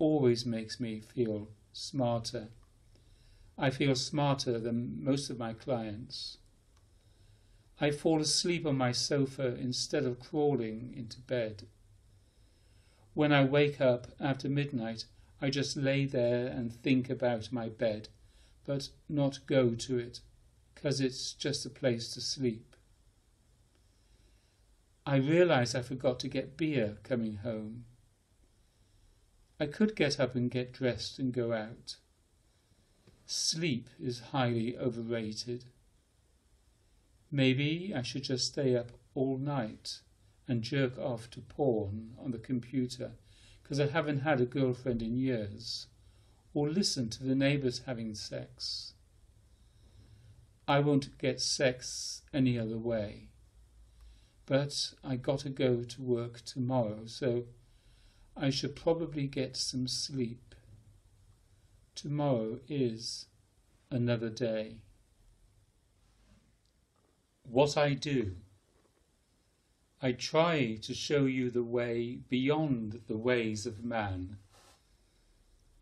[0.00, 2.48] always makes me feel smarter.
[3.56, 6.38] I feel smarter than most of my clients.
[7.80, 11.66] I fall asleep on my sofa instead of crawling into bed.
[13.14, 15.06] When I wake up after midnight,
[15.40, 18.08] I just lay there and think about my bed,
[18.66, 20.20] but not go to it,
[20.74, 22.76] because it's just a place to sleep.
[25.06, 27.86] I realised I forgot to get beer coming home.
[29.58, 31.96] I could get up and get dressed and go out.
[33.26, 35.64] Sleep is highly overrated.
[37.30, 40.00] Maybe I should just stay up all night
[40.48, 43.12] and jerk off to porn on the computer
[43.62, 45.86] because I haven't had a girlfriend in years,
[46.54, 48.94] or listen to the neighbours having sex.
[50.66, 53.30] I won't get sex any other way
[54.50, 57.44] but I got to go to work tomorrow, so
[58.36, 60.56] I should probably get some sleep.
[61.94, 63.26] Tomorrow is
[63.92, 64.78] another day.
[67.44, 68.36] What I do.
[70.02, 74.38] I try to show you the way beyond the ways of man.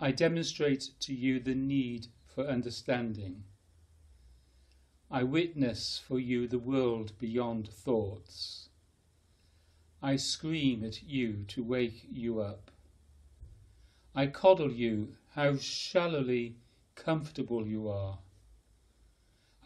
[0.00, 3.44] I demonstrate to you the need for understanding.
[5.10, 8.68] I witness for you the world beyond thoughts.
[10.02, 12.70] I scream at you to wake you up.
[14.14, 16.56] I coddle you how shallowly
[16.94, 18.18] comfortable you are.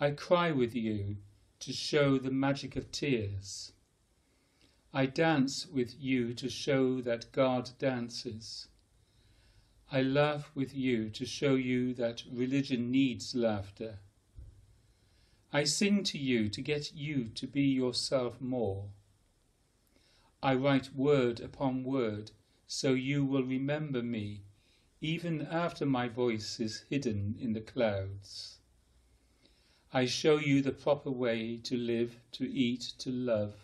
[0.01, 1.17] I cry with you
[1.63, 3.71] to show the magic of tears.
[4.93, 8.67] I dance with you to show that God dances.
[9.93, 14.01] I laugh with you to show you that religion needs laughter.
[15.53, 18.89] I sing to you to get you to be yourself more.
[20.43, 22.33] I write word upon word
[22.67, 24.43] so you will remember me
[25.01, 28.59] even after my voice is hidden in the clouds.
[29.93, 33.55] I show you the proper way to live, to eat, to love,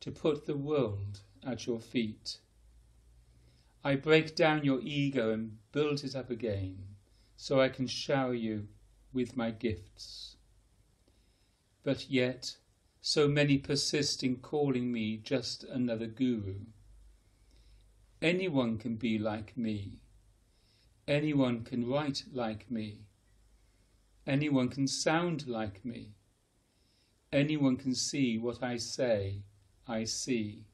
[0.00, 2.38] to put the world at your feet.
[3.82, 6.78] I break down your ego and build it up again
[7.36, 8.68] so I can shower you
[9.12, 10.36] with my gifts
[11.86, 12.56] but yet
[13.00, 16.56] so many persist in calling me just another guru.
[18.20, 20.00] Anyone can be like me.
[21.06, 23.02] Anyone can write like me.
[24.26, 26.14] Anyone can sound like me.
[27.32, 29.42] Anyone can see what I say,
[29.86, 30.64] I see.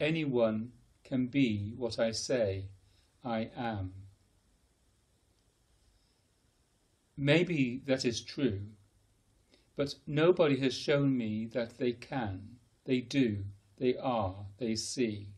[0.00, 0.72] Anyone
[1.02, 2.68] can be what I say,
[3.24, 3.92] I am.
[7.16, 8.60] Maybe that is true
[9.76, 13.44] but nobody has shown me that they can, they do,
[13.78, 15.28] they are, they see.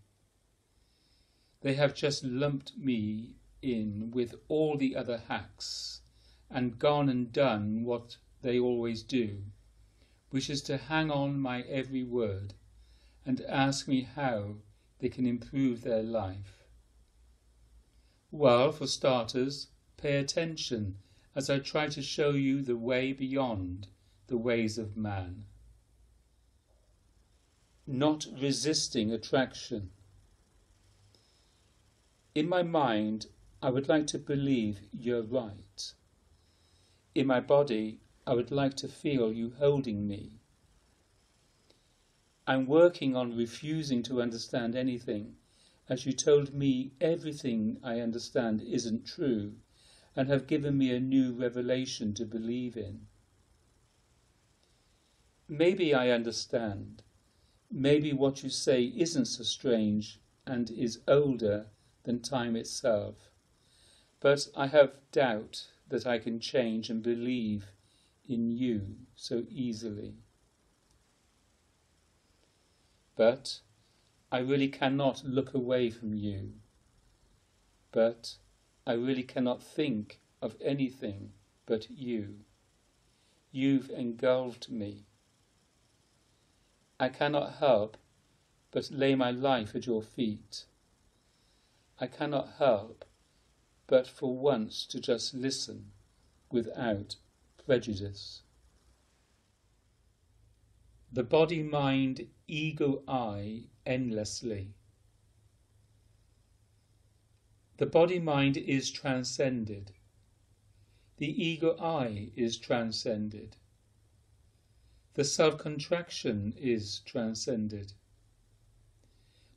[1.62, 6.02] They have just lumped me in with all the other hacks
[6.50, 9.42] and gone and done what they always do,
[10.30, 12.54] which is to hang on my every word
[13.24, 14.54] and ask me how
[14.98, 16.64] they can improve their life.
[18.30, 20.98] Well, for starters, pay attention
[21.34, 23.88] as I try to show you the way beyond
[24.26, 25.44] the ways of man.
[27.86, 29.90] Not resisting attraction.
[32.34, 33.26] In my mind,
[33.62, 35.92] I would like to believe you're right.
[37.16, 40.32] In my body, I would like to feel you holding me.
[42.46, 45.38] I'm working on refusing to understand anything,
[45.88, 49.54] as you told me everything I understand isn't true
[50.14, 53.06] and have given me a new revelation to believe in.
[55.48, 57.02] Maybe I understand.
[57.70, 61.68] Maybe what you say isn't so strange and is older
[62.02, 63.30] than time itself.
[64.20, 67.66] But I have doubt that I can change and believe
[68.28, 70.14] in you so easily.
[73.16, 73.60] But
[74.30, 76.52] I really cannot look away from you.
[77.92, 78.36] But
[78.86, 81.32] I really cannot think of anything
[81.64, 82.40] but you.
[83.50, 85.06] You've engulfed me.
[86.98, 87.96] I cannot help
[88.70, 90.66] but lay my life at your feet.
[91.98, 93.04] I cannot help
[93.86, 95.92] but for once to just listen
[96.50, 97.16] without
[97.64, 98.42] prejudice.
[101.12, 104.74] The body mind ego I endlessly.
[107.78, 109.92] The body mind is transcended.
[111.18, 113.56] The ego I is transcended.
[115.14, 117.92] The self contraction is transcended.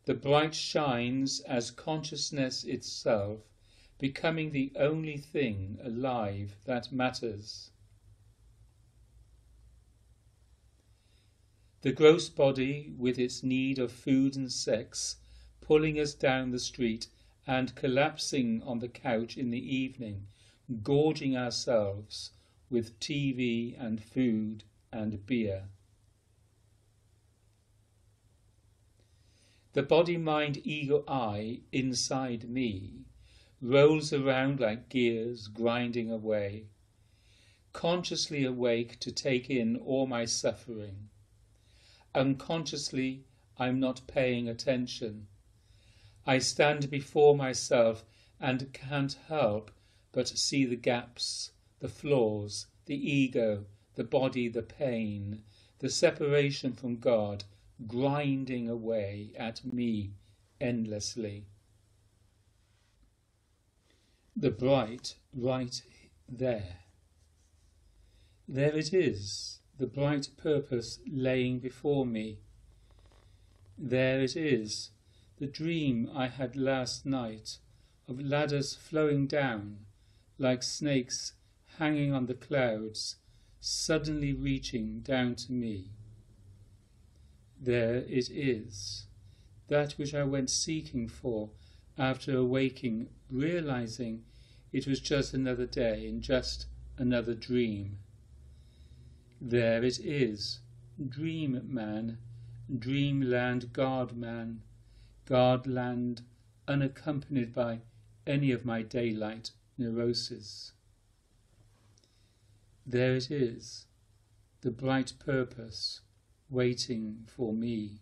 [0.05, 3.41] The bright shines as consciousness itself,
[3.99, 7.69] becoming the only thing alive that matters.
[11.81, 15.17] The gross body, with its need of food and sex,
[15.61, 17.07] pulling us down the street
[17.45, 20.27] and collapsing on the couch in the evening,
[20.81, 22.31] gorging ourselves
[22.69, 25.63] with TV and food and beer.
[29.73, 33.05] The body mind ego I inside me
[33.61, 36.65] rolls around like gears grinding away,
[37.73, 41.09] consciously awake to take in all my suffering.
[42.15, 43.25] Unconsciously,
[43.57, 45.27] I'm not paying attention
[46.29, 48.05] I stand before myself
[48.39, 49.71] and can't help
[50.11, 55.41] but see the gaps, the flaws, the ego, the body, the pain,
[55.79, 57.45] the separation from God
[57.87, 60.11] grinding away at me
[60.61, 61.47] endlessly.
[64.35, 65.81] The bright right
[66.27, 66.77] there.
[68.47, 72.39] There it is, the bright purpose laying before me.
[73.77, 74.91] There it is,
[75.37, 77.59] the dream I had last night
[78.07, 79.85] of ladders flowing down
[80.39, 81.33] like snakes
[81.77, 83.17] hanging on the clouds,
[83.59, 85.91] suddenly reaching down to me.
[87.59, 89.05] There it is,
[89.67, 91.51] that which I went seeking for
[91.97, 94.23] after awaking, realizing
[94.71, 96.65] it was just another day and just
[96.97, 97.99] another dream.
[99.41, 100.59] There it is,
[101.07, 102.17] dream man,
[102.77, 104.61] dreamland god man,
[105.25, 106.21] Godland
[106.67, 107.79] unaccompanied by
[108.27, 110.73] any of my daylight neuroses.
[112.85, 113.85] There it is,
[114.61, 116.01] the bright purpose
[116.49, 118.01] waiting for me.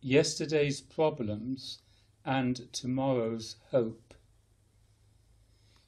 [0.00, 1.80] Yesterday's problems
[2.24, 4.14] and tomorrow's hope.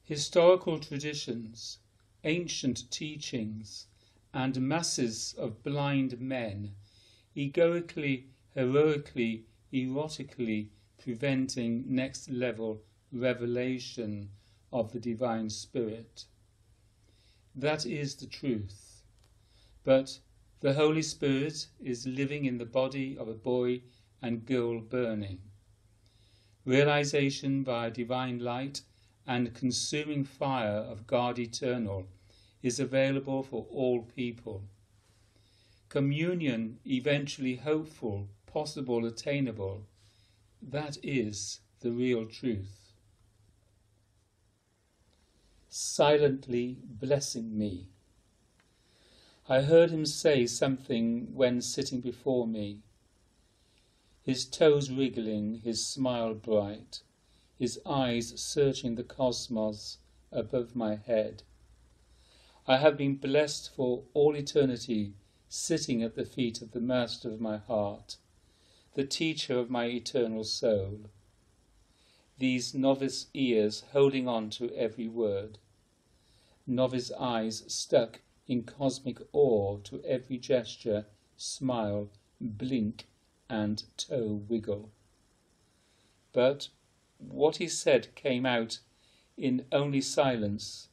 [0.03, 1.79] Historical traditions,
[2.23, 3.87] ancient teachings,
[4.33, 6.73] and masses of blind men
[7.35, 10.69] egoically heroically, erotically
[10.99, 12.81] preventing next level
[13.11, 14.29] revelation
[14.71, 16.25] of the Divine Spirit.
[17.55, 19.03] That is the truth.
[19.83, 20.19] But
[20.61, 23.81] the Holy Spirit is living in the body of a boy
[24.21, 25.39] and girl burning.
[26.65, 28.81] Realization by divine light
[29.27, 32.07] and consuming fire of God eternal
[32.61, 34.63] is available for all people.
[35.89, 39.85] Communion, eventually hopeful, possible, attainable.
[40.61, 42.93] That is the real truth.
[45.69, 47.89] Silently blessing me.
[49.49, 52.79] I heard him say something when sitting before me.
[54.23, 57.01] His toes wriggling, his smile bright,
[57.59, 59.97] his eyes searching the cosmos
[60.31, 61.43] above my head.
[62.65, 65.13] I have been blessed for all eternity,
[65.49, 68.15] sitting at the feet of the Master of my heart,
[68.93, 71.01] the teacher of my eternal soul.
[72.37, 75.57] These novice ears holding on to every word,
[76.65, 82.09] novice eyes stuck in cosmic awe to every gesture, smile,
[82.39, 83.07] blink,
[83.53, 84.89] and toe wiggle.
[86.33, 86.69] But
[87.19, 88.79] what he said came out
[89.37, 90.89] in only silence,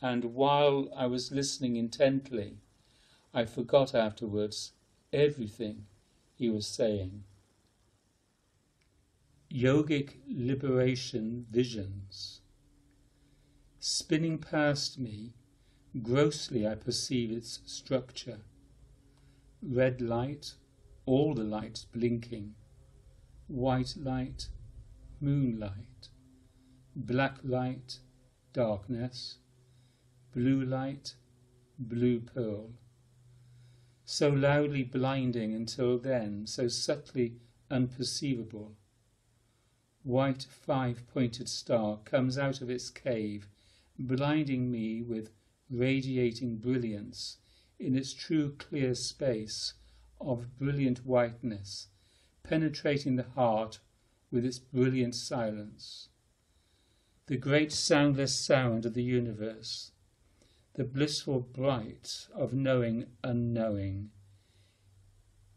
[0.00, 2.58] and while I was listening intently,
[3.34, 4.72] I forgot afterwards
[5.12, 5.86] everything
[6.36, 7.24] he was saying.
[9.50, 12.40] Yogic Liberation Visions
[13.80, 15.32] Spinning past me,
[16.02, 18.42] grossly I perceive its structure.
[19.60, 20.54] Red light,
[21.06, 22.54] all the lights blinking.
[23.48, 24.48] White light,
[25.20, 26.08] moonlight
[26.96, 27.98] black light,
[28.54, 29.36] darkness,
[30.34, 31.14] blue light,
[31.78, 32.70] blue pearl.
[34.06, 37.34] So loudly blinding until then, so subtly
[37.70, 38.76] unperceivable.
[40.04, 43.48] White five-pointed star comes out of its cave,
[43.98, 45.30] blinding me with
[45.68, 47.38] radiating brilliance
[47.78, 49.74] in its true clear space
[50.20, 51.88] of brilliant whiteness,
[52.42, 53.80] penetrating the heart
[54.30, 56.08] with its brilliant silence
[57.26, 59.90] the great soundless sound of the universe,
[60.74, 64.10] the blissful bright of knowing unknowing.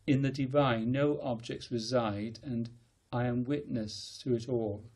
[0.07, 2.71] In the divine no objects reside, and
[3.11, 4.89] I am witness to it all.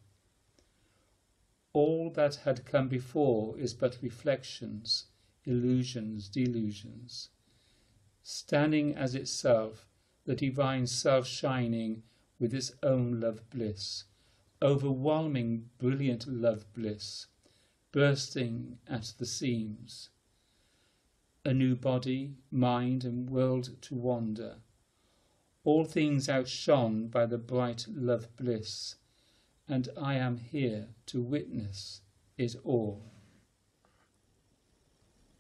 [1.74, 5.06] All that had come before is but reflections,
[5.46, 7.30] illusions, delusions.
[8.24, 9.88] Standing as itself,
[10.26, 12.04] the divine self shining
[12.40, 14.06] with its own love bliss
[14.64, 17.28] overwhelming, brilliant love bliss,
[17.92, 20.10] bursting at the seams.
[21.44, 24.56] A new body, mind, and world to wander.
[25.66, 28.96] All things outshone by the bright love bliss,
[29.68, 32.02] and I am here to witness
[32.38, 33.04] it all.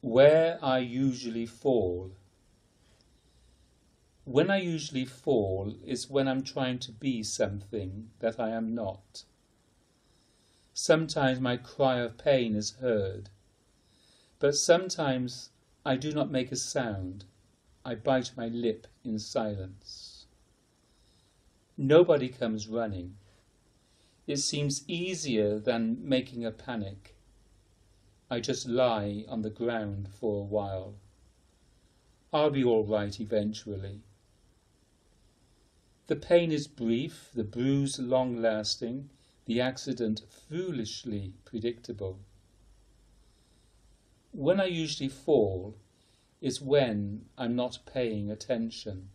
[0.02, 2.12] Where I usually fall.
[4.26, 9.26] When I usually fall is when I'm trying to be something that I am not.
[10.74, 13.30] Sometimes my cry of pain is heard,
[14.40, 15.50] but sometimes
[15.86, 17.26] I do not make a sound.
[17.84, 20.26] I bite my lip in silence.
[21.76, 23.18] Nobody comes running.
[24.26, 27.18] It seems easier than making a panic.
[28.32, 30.96] I just lie on the ground for a while.
[32.32, 34.02] I'll be all right eventually.
[36.08, 39.10] The pain is brief, the bruise long lasting,
[39.45, 42.20] the accident foolishly predictable.
[44.32, 45.76] When I usually fall
[46.41, 49.12] is when I'm not paying attention.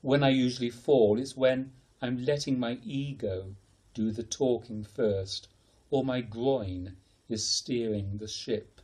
[0.00, 3.54] When I usually fall is when I'm letting my ego
[3.94, 5.48] do the talking first,
[5.90, 6.96] or my groin
[7.28, 8.80] is steering the ship.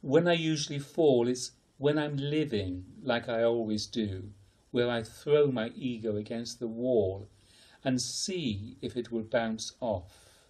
[0.00, 4.30] When I usually fall is when I'm living like I always do,
[4.70, 7.28] where I throw my ego against the wall
[7.82, 10.40] and see if it will bounce off.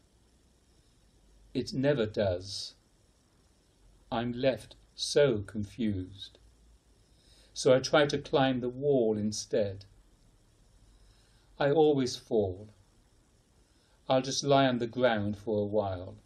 [1.53, 2.75] It never does.
[4.11, 6.39] I'm left so confused.
[7.53, 9.87] So I try to climb the wall instead.
[11.59, 12.69] I always fall.
[14.09, 16.17] I'll just lie on the ground for a while.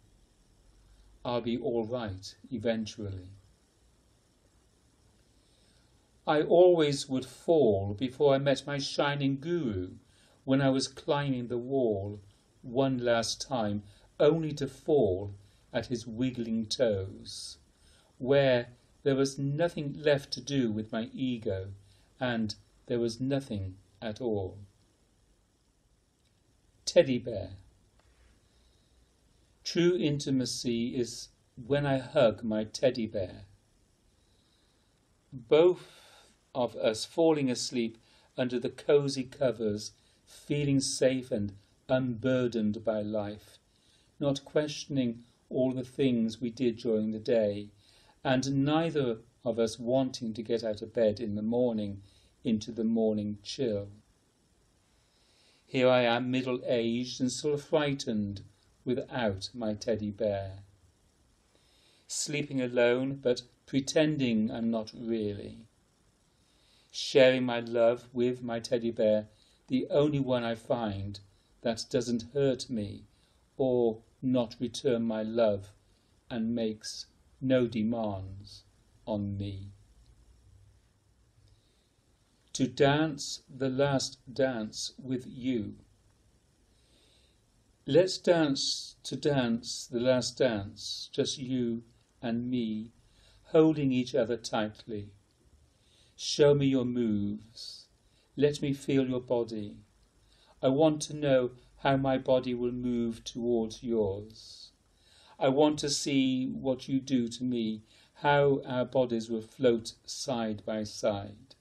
[1.23, 3.29] I'll be all right eventually.
[6.29, 9.95] I always would fall before I met my shining guru
[10.43, 12.21] when I was climbing the wall
[12.61, 13.81] one last time,
[14.19, 15.33] only to fall
[15.73, 17.57] at his wiggling toes,
[18.19, 18.67] where
[19.01, 21.73] there was nothing left to do with my ego,
[22.19, 22.53] and
[22.85, 24.59] there was nothing at all.
[26.85, 27.53] Teddy Bear
[29.63, 33.45] True intimacy is when I hug my teddy bear.
[35.33, 35.98] Both
[36.55, 37.97] of us falling asleep
[38.37, 39.91] under the cozy covers,
[40.25, 41.53] feeling safe and
[41.87, 43.59] unburdened by life,
[44.19, 47.69] not questioning all the things we did during the day,
[48.23, 52.01] and neither of us wanting to get out of bed in the morning
[52.43, 53.89] into the morning chill.
[55.65, 58.41] Here I am, middle aged and still frightened
[58.83, 60.63] without my teddy bear.
[62.07, 65.59] Sleeping alone, but pretending I'm not really
[66.91, 69.27] sharing my love with my teddy bear
[69.67, 71.19] the only one I find
[71.61, 73.03] that doesn't hurt me
[73.57, 75.73] or not return my love
[76.29, 77.05] and makes
[77.41, 78.63] no demands
[79.05, 79.71] on me.
[82.53, 85.75] To dance the last dance with you.
[87.85, 91.83] Let's dance to dance the last dance, just you
[92.21, 92.91] and me,
[93.45, 95.11] holding each other tightly.
[96.21, 97.85] Show me your moves.
[98.35, 99.77] Let me feel your body.
[100.61, 104.73] I want to know how my body will move towards yours.
[105.39, 107.83] I want to see what you do to me,
[108.15, 111.55] how our bodies will float side by side.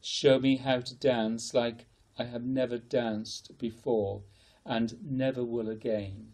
[0.00, 1.84] Show me how to dance like
[2.16, 4.22] I have never danced before
[4.64, 6.32] and never will again.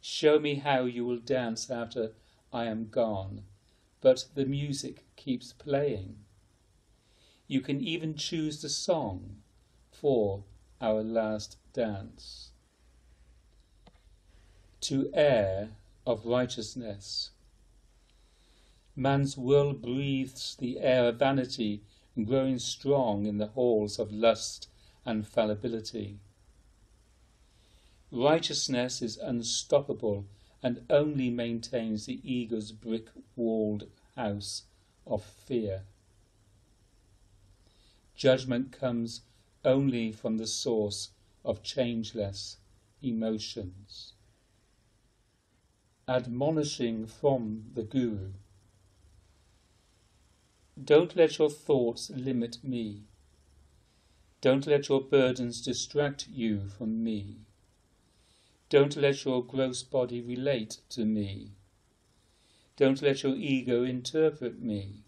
[0.00, 2.12] Show me how you will dance after
[2.52, 3.46] I am gone,
[4.00, 6.16] but the music keeps playing.
[7.46, 9.38] You can even choose the song
[9.90, 10.44] for
[10.80, 12.52] our last dance.
[14.82, 15.70] To air
[16.06, 17.30] of righteousness.
[18.96, 21.82] Man's will breathes the air of vanity,
[22.24, 24.68] growing strong in the halls of lust
[25.04, 26.18] and fallibility.
[28.10, 30.26] Righteousness is unstoppable
[30.62, 33.86] and only maintains the ego's brick walled
[34.16, 34.64] house
[35.06, 35.82] of fear.
[38.14, 39.22] Judgment comes
[39.64, 41.10] only from the source
[41.44, 42.58] of changeless
[43.02, 44.12] emotions.
[46.06, 48.32] Admonishing from the Guru.
[50.82, 53.04] Don't let your thoughts limit me.
[54.40, 57.36] Don't let your burdens distract you from me.
[58.70, 61.50] Don't let your gross body relate to me.
[62.76, 65.02] Don't let your ego interpret me.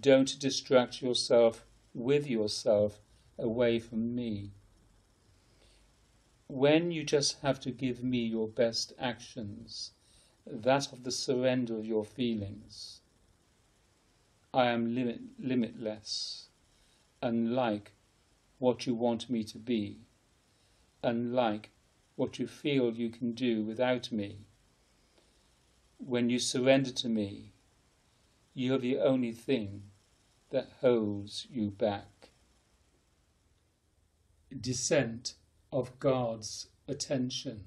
[0.00, 1.64] Don't distract yourself
[1.94, 3.00] with yourself
[3.38, 4.50] away from me.
[6.48, 9.92] When you just have to give me your best actions,
[10.44, 13.02] that of the surrender of your feelings,
[14.52, 16.48] I am limit, limitless,
[17.22, 17.92] unlike
[18.58, 20.00] what you want me to be,
[21.04, 21.70] unlike
[22.14, 24.46] what you feel you can do without me.
[25.98, 27.52] When you surrender to me,
[28.54, 29.84] you're the only thing
[30.50, 32.30] that holds you back.
[34.60, 35.34] Descent
[35.72, 37.64] of God's attention.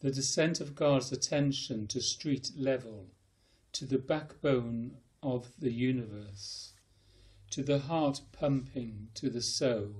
[0.00, 3.06] The descent of God's attention to street level,
[3.72, 6.72] to the backbone of the universe,
[7.50, 9.94] to the heart pumping to the soul,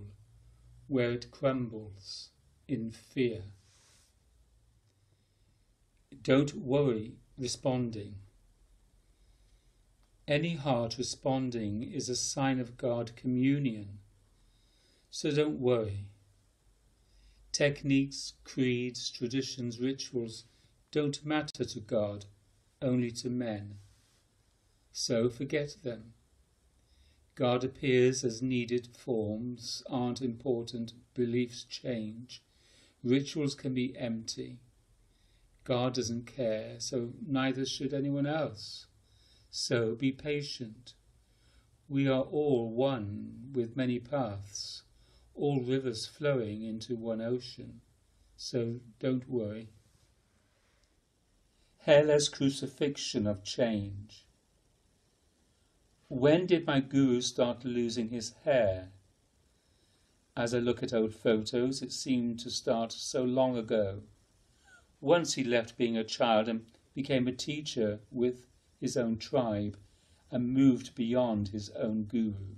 [0.89, 2.31] where it crumbles
[2.69, 3.43] in fear.
[6.23, 8.17] Don't worry responding.
[10.27, 14.01] Any heart responding is a sign of God communion.
[15.11, 16.05] So don't worry.
[17.51, 20.45] Techniques, creeds, traditions, rituals
[20.91, 22.27] don't matter to God,
[22.83, 23.79] only to men.
[24.93, 26.13] So forget them.
[27.35, 32.43] God appears as needed forms aren't important, beliefs change,
[33.03, 34.59] rituals can be empty.
[35.65, 38.87] God doesn't care, so neither should anyone else.
[39.51, 40.95] So be patient.
[41.89, 44.83] We are all one with many paths,
[45.35, 47.81] all rivers flowing into one ocean.
[48.37, 49.71] So don't worry.
[51.79, 54.27] Hairless crucifixion of change.
[56.09, 58.93] When did my guru start losing his hair?
[60.39, 64.05] As I look at old photos, it seemed to start so long ago.
[65.01, 66.65] Once he left being a child and
[66.95, 68.47] became a teacher with
[68.81, 69.77] his own tribe
[70.31, 72.55] and moved beyond his own guru.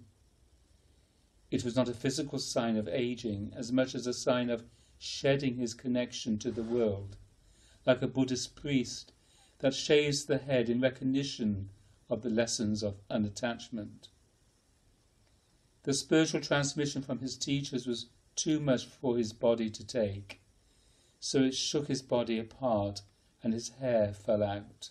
[1.50, 4.66] It was not a physical sign of aging as much as a sign of
[4.98, 7.16] shedding his connection to the world,
[7.86, 9.14] like a Buddhist priest
[9.60, 11.70] that shaves the head in recognition
[12.10, 14.10] of the lessons of unattachment.
[15.82, 18.06] The spiritual transmission from his teachers was
[18.36, 20.40] too much for his body to take,
[21.18, 23.02] so it shook his body apart
[23.42, 24.90] and his hair fell out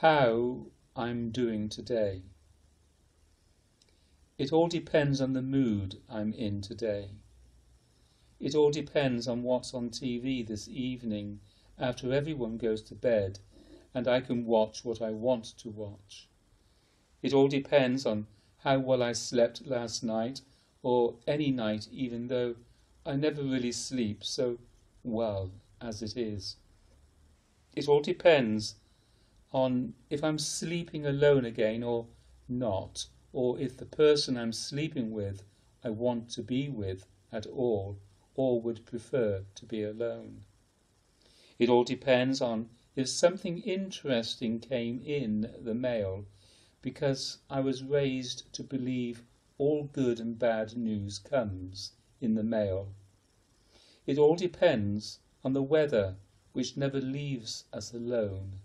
[0.00, 2.20] how I'm doing today.
[4.36, 7.12] It all depends on the mood I'm in today.
[8.38, 11.40] It all depends on what's on TV this evening
[11.78, 13.38] after everyone goes to bed
[13.94, 16.28] and I can watch what I want to watch.
[17.22, 18.26] It all depends on
[18.66, 20.40] how well I slept last night
[20.82, 22.56] or any night even though
[23.06, 24.58] I never really sleep so
[25.04, 26.56] well as it is.
[27.76, 28.74] It all depends
[29.52, 32.08] on if I'm sleeping alone again or
[32.48, 35.44] not, or if the person I'm sleeping with
[35.84, 38.00] I want to be with at all,
[38.34, 40.42] or would prefer to be alone.
[41.60, 46.24] It all depends on if something interesting came in the mail,
[46.86, 49.24] because I was raised to believe
[49.58, 52.92] all good and bad news comes in the mail.
[54.06, 56.14] It all depends on the weather,
[56.52, 58.60] which never leaves us alone.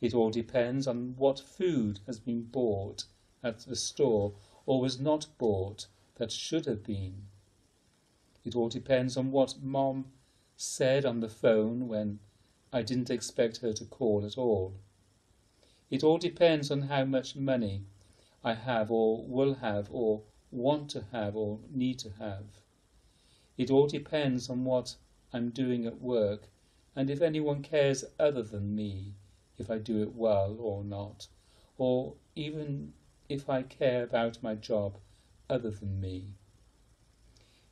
[0.00, 3.04] It all depends on what food has been bought
[3.42, 4.32] at the store
[4.64, 7.26] or was not bought that should have been.
[8.46, 10.06] It all depends on what Mom
[10.56, 12.20] said on the phone when
[12.72, 14.72] I didn't expect her to call at all.
[15.90, 17.82] It all depends on how much money
[18.44, 22.44] I have or will have or want to have or need to have.
[23.58, 24.96] It all depends on what
[25.32, 26.48] I'm doing at work
[26.94, 29.14] and if anyone cares other than me
[29.58, 31.28] if I do it well or not,
[31.76, 32.94] or even
[33.28, 34.96] if I care about my job
[35.48, 36.34] other than me.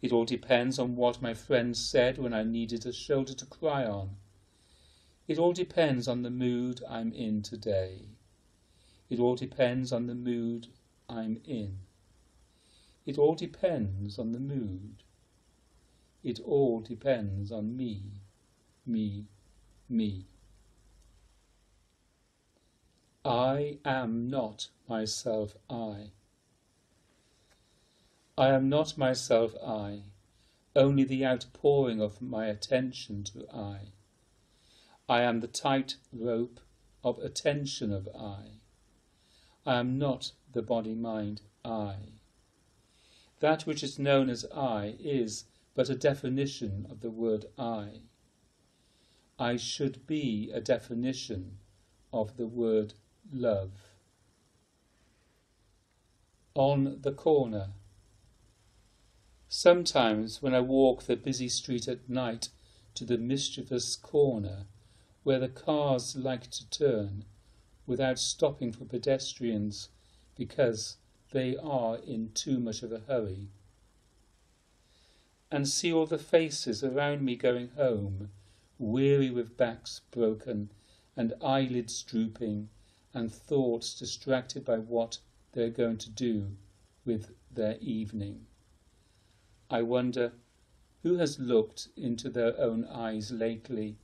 [0.03, 3.85] It all depends on what my friends said when I needed a shoulder to cry
[3.85, 4.17] on.
[5.29, 8.07] It all depends on the mood I'm in today.
[9.11, 10.69] It all depends on the mood
[11.07, 11.81] I'm in.
[13.05, 15.03] It all depends on the mood.
[16.25, 18.23] It all depends on me,
[18.87, 19.27] me,
[19.87, 20.25] me.
[23.23, 26.13] I am not myself I.
[28.39, 30.05] I am not myself I,
[30.75, 33.93] only the outpouring of my attention to I.
[35.09, 36.61] I am the tight rope
[37.03, 38.61] of attention of I.
[39.65, 41.97] I am not the body mind I.
[43.41, 45.45] That which is known as I is
[45.75, 48.03] but a definition of the word I.
[49.39, 51.59] I should be a definition
[52.13, 52.95] of the word
[53.33, 53.73] love.
[56.55, 57.71] On the corner
[59.49, 62.51] Sometimes, when I walk the busy street at night
[62.95, 64.67] to the mischievous corner,
[65.29, 67.23] where the cars like to turn,
[67.87, 69.91] without stopping for pedestrians
[70.35, 70.97] because
[71.33, 73.47] they are in too much of a hurry,
[75.51, 78.31] and see all the faces around me going home,
[78.79, 80.71] weary with backs broken
[81.15, 82.71] and eyelids drooping,
[83.13, 85.19] and thoughts distracted by what
[85.53, 86.57] they are going to do
[87.05, 88.47] with their evening.
[89.69, 90.33] I wonder
[91.03, 93.99] who has looked into their own eyes lately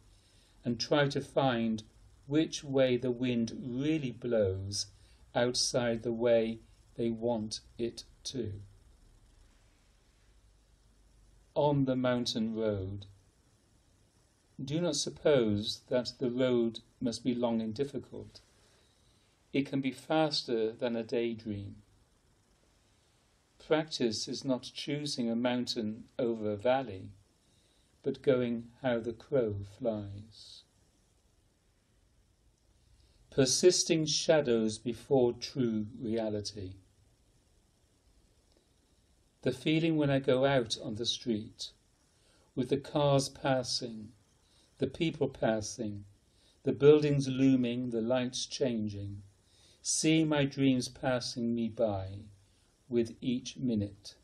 [0.65, 1.83] and try to find
[2.27, 4.87] which way the wind really blows
[5.35, 6.59] outside the way
[6.97, 8.53] they want it to.
[11.55, 13.07] On the mountain road.
[14.63, 18.41] Do not suppose that the road must be long and difficult.
[19.53, 21.77] It can be faster than a daydream.
[23.67, 27.11] Practice is not choosing a mountain over a valley,
[28.05, 30.63] but going how the crow flies.
[33.31, 36.75] Persisting shadows before true reality.
[39.43, 41.73] The feeling when I go out on the street,
[42.55, 44.13] with the cars passing,
[44.79, 46.05] the people passing,
[46.63, 49.23] the buildings looming, the lights changing,
[49.83, 52.21] seeing my dreams passing me by
[52.89, 54.15] with each minute.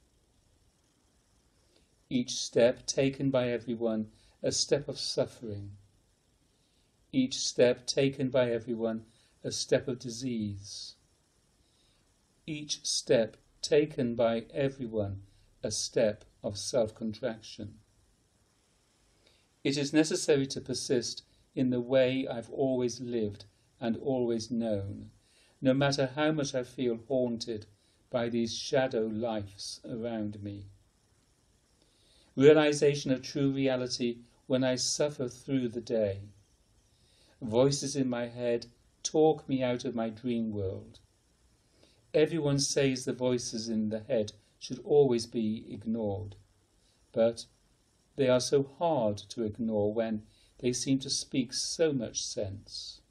[2.13, 4.11] Each step taken by everyone
[4.43, 5.77] a step of suffering.
[7.13, 9.05] Each step taken by everyone
[9.45, 10.97] a step of disease.
[12.49, 15.23] Each step taken by everyone
[15.63, 17.79] a step of self contraction.
[19.63, 21.23] It is necessary to persist
[21.55, 23.45] in the way I've always lived
[23.81, 25.13] and always known,
[25.61, 27.67] no matter how much I feel haunted
[28.11, 30.71] by these shadow lives around me.
[32.41, 36.21] Realization of true reality when I suffer through the day.
[37.43, 38.65] Voices in my head
[39.03, 41.01] talk me out of my dream world.
[42.15, 46.35] Everyone says the voices in the head should always be ignored,
[47.13, 47.45] but
[48.17, 50.23] they are so hard to ignore when
[50.61, 53.03] they seem to speak so much sense.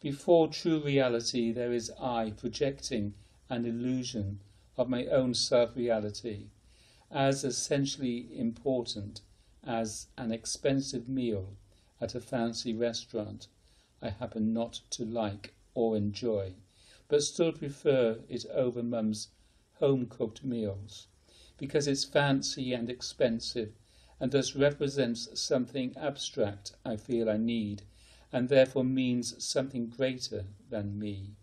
[0.00, 3.14] Before true reality, there is I projecting
[3.48, 4.40] an illusion
[4.76, 6.48] of my own self reality
[7.10, 9.22] as essentially important
[9.64, 11.56] as an expensive meal
[12.00, 13.48] at a fancy restaurant
[14.00, 16.54] I happen not to like or enjoy,
[17.08, 19.28] but still prefer it over mum's
[19.74, 21.08] home cooked meals
[21.56, 23.72] because it's fancy and expensive
[24.20, 27.82] and thus represents something abstract I feel I need
[28.32, 31.36] and therefore means something greater than me.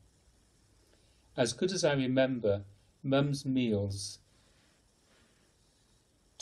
[1.36, 2.64] As good as I remember
[3.04, 4.20] Mum's meals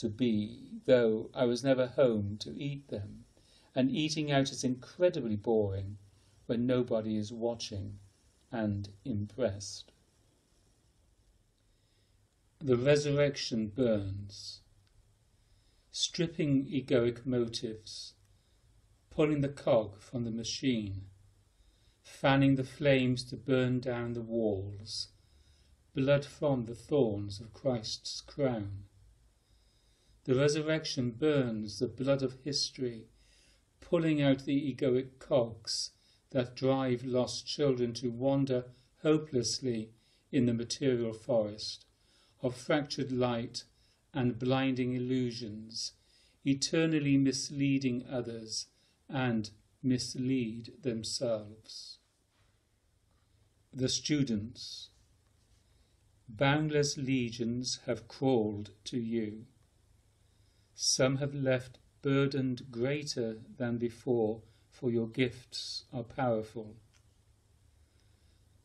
[0.03, 3.23] to be, though I was never home to eat them,
[3.73, 5.97] and eating out is incredibly boring
[6.45, 7.99] when nobody is watching
[8.51, 9.93] and impressed.
[12.59, 14.59] The resurrection burns,
[15.89, 18.15] stripping egoic motives,
[19.09, 21.05] pulling the cog from the machine,
[22.01, 25.07] fanning the flames to burn down the walls,
[25.95, 28.83] blood from the thorns of Christ's crown.
[30.25, 33.07] The resurrection burns the blood of history,
[33.81, 35.91] pulling out the egoic cogs
[36.29, 38.65] that drive lost children to wander
[39.01, 39.91] hopelessly
[40.31, 41.85] in the material forest
[42.41, 43.65] of fractured light
[44.13, 45.93] and blinding illusions,
[46.45, 48.67] eternally misleading others
[49.09, 49.51] and
[49.81, 51.99] mislead themselves.
[53.73, 54.89] The students,
[56.29, 59.47] boundless legions have crawled to you.
[60.85, 66.75] Some have left burdened greater than before, for your gifts are powerful.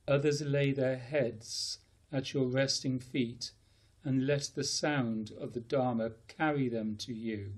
[0.09, 1.79] Others lay their heads
[2.11, 3.53] at your resting feet
[4.03, 7.53] and let the sound of the Dharma carry them to you.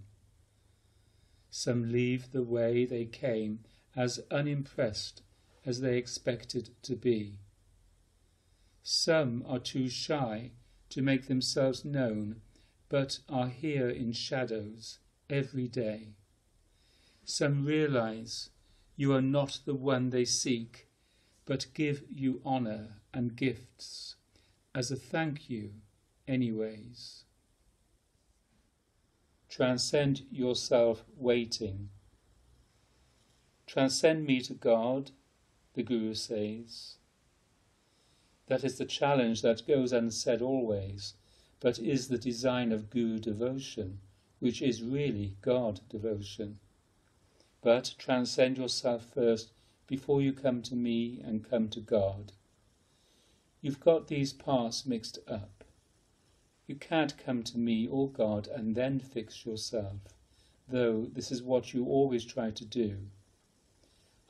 [1.49, 3.61] Some leave the way they came
[3.97, 5.23] as unimpressed
[5.65, 7.39] as they expected to be.
[8.83, 10.51] Some are too shy
[10.91, 12.43] to make themselves known
[12.91, 14.99] but are here in shadows
[15.31, 16.17] every day.
[17.25, 18.51] Some realize
[18.97, 20.89] you are not the one they seek,
[21.47, 24.17] but give you honor and gifts
[24.75, 25.71] as a thank you,
[26.27, 27.25] anyways.
[29.49, 31.91] Transcend yourself waiting.
[33.67, 35.13] Transcend me to God,
[35.75, 36.97] the Guru says.
[38.49, 41.15] That is the challenge that goes unsaid always
[41.61, 44.01] but is the design of Guru devotion,
[44.39, 46.59] which is really God devotion.
[47.61, 49.53] But transcend yourself first
[49.87, 52.33] before you come to me and come to God.
[53.61, 55.65] You've got these parts mixed up.
[56.67, 59.99] You can't come to me or God and then fix yourself,
[60.67, 63.11] though this is what you always try to do.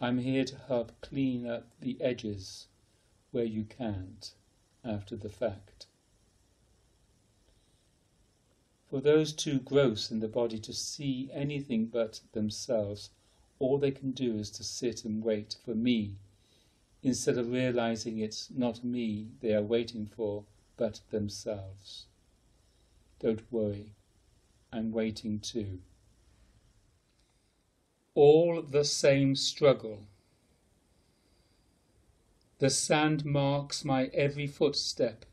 [0.01, 2.67] I'm here to help clean up the edges
[3.31, 4.33] where you can't
[4.83, 5.87] after the fact.
[8.91, 13.11] For those too gross in the body to see anything but themselves,
[13.61, 16.17] all they can do is to sit and wait for me,
[17.01, 20.45] instead of realizing it's not me they are waiting for,
[20.77, 22.07] but themselves.
[23.21, 23.95] Don't worry,
[24.73, 25.79] I'm waiting too.
[28.17, 30.09] All the same struggle.
[32.59, 35.27] The sand marks my every footstep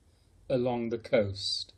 [0.48, 1.74] along the coast.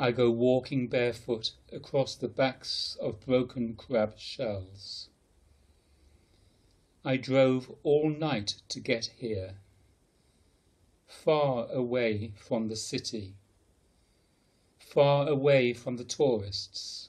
[0.00, 5.08] I go walking barefoot across the backs of broken crab shells.
[7.04, 9.58] I drove all night to get here,
[11.06, 13.34] far away from the city,
[14.78, 17.08] far away from the tourists.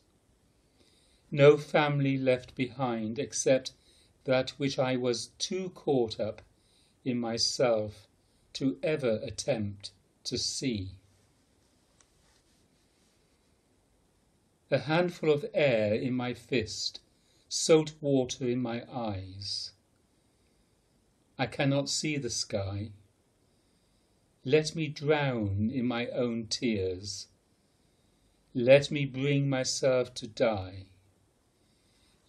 [1.29, 3.73] No family left behind except
[4.23, 6.41] that which I was too caught up
[7.05, 8.07] in myself
[8.53, 9.91] to ever attempt
[10.23, 10.95] to see.
[14.71, 16.99] A handful of air in my fist,
[17.47, 19.71] salt water in my eyes.
[21.39, 22.91] I cannot see the sky.
[24.45, 27.27] Let me drown in my own tears.
[28.53, 30.85] Let me bring myself to die.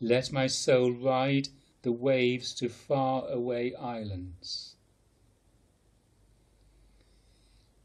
[0.00, 1.48] Let my soul ride
[1.82, 4.76] the waves to far away islands.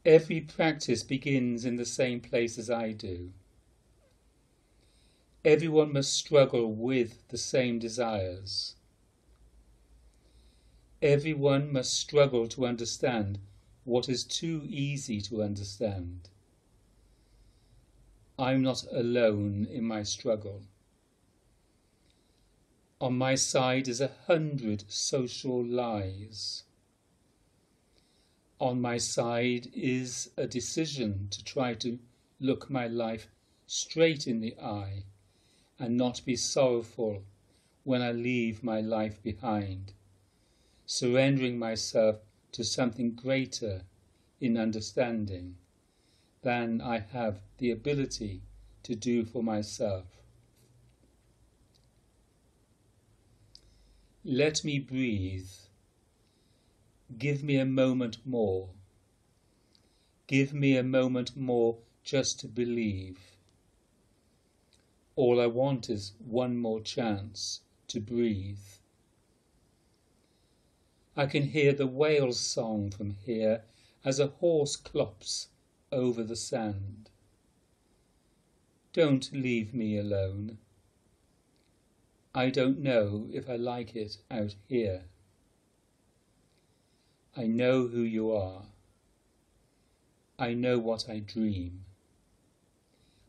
[0.04, 3.32] Every practice begins in the same place as I do.
[5.46, 8.74] Everyone must struggle with the same desires.
[11.00, 13.38] Everyone must struggle to understand
[13.84, 16.30] what is too easy to understand.
[18.36, 20.62] I'm not alone in my struggle.
[23.00, 26.64] On my side is a hundred social lies.
[28.58, 32.00] On my side is a decision to try to
[32.40, 33.28] look my life
[33.68, 35.04] straight in the eye
[35.78, 37.22] and not be sorrowful
[37.84, 39.92] when I leave my life behind,
[40.86, 42.16] surrendering myself
[42.52, 43.82] to something greater
[44.40, 45.56] in understanding
[46.42, 48.42] than I have the ability
[48.82, 50.06] to do for myself.
[54.24, 55.50] Let me breathe.
[57.16, 58.70] Give me a moment more.
[60.26, 63.35] Give me a moment more just to believe.
[65.16, 68.58] All I want is one more chance to breathe.
[71.16, 73.64] I can hear the whale's song from here
[74.04, 75.48] as a horse clops
[75.90, 77.08] over the sand.
[78.92, 80.58] Don't leave me alone.
[82.34, 85.04] I don't know if I like it out here.
[87.34, 88.66] I know who you are.
[90.38, 91.85] I know what I dream.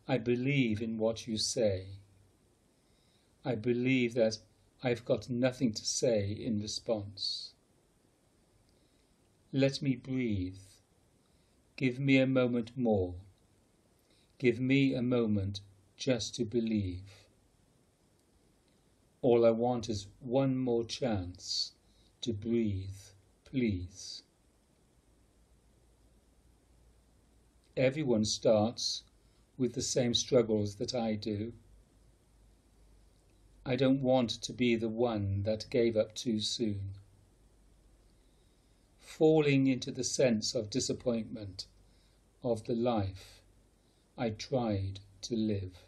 [0.09, 1.87] I believe in what you say.
[3.43, 4.37] I believe that
[4.81, 7.51] I've got nothing to say in response.
[9.51, 10.59] Let me breathe.
[11.75, 13.15] Give me a moment more.
[14.39, 15.59] Give me a moment
[15.97, 17.25] just to believe.
[19.21, 21.73] All I want is one more chance
[22.21, 23.01] to breathe,
[23.43, 24.23] please.
[27.75, 29.03] Everyone starts
[29.57, 31.53] with the same struggles that I do.
[33.65, 36.93] I don't want to be the one that gave up too soon
[39.07, 41.65] falling into the sense of disappointment
[42.43, 43.41] of the life
[44.17, 45.83] I tried to live.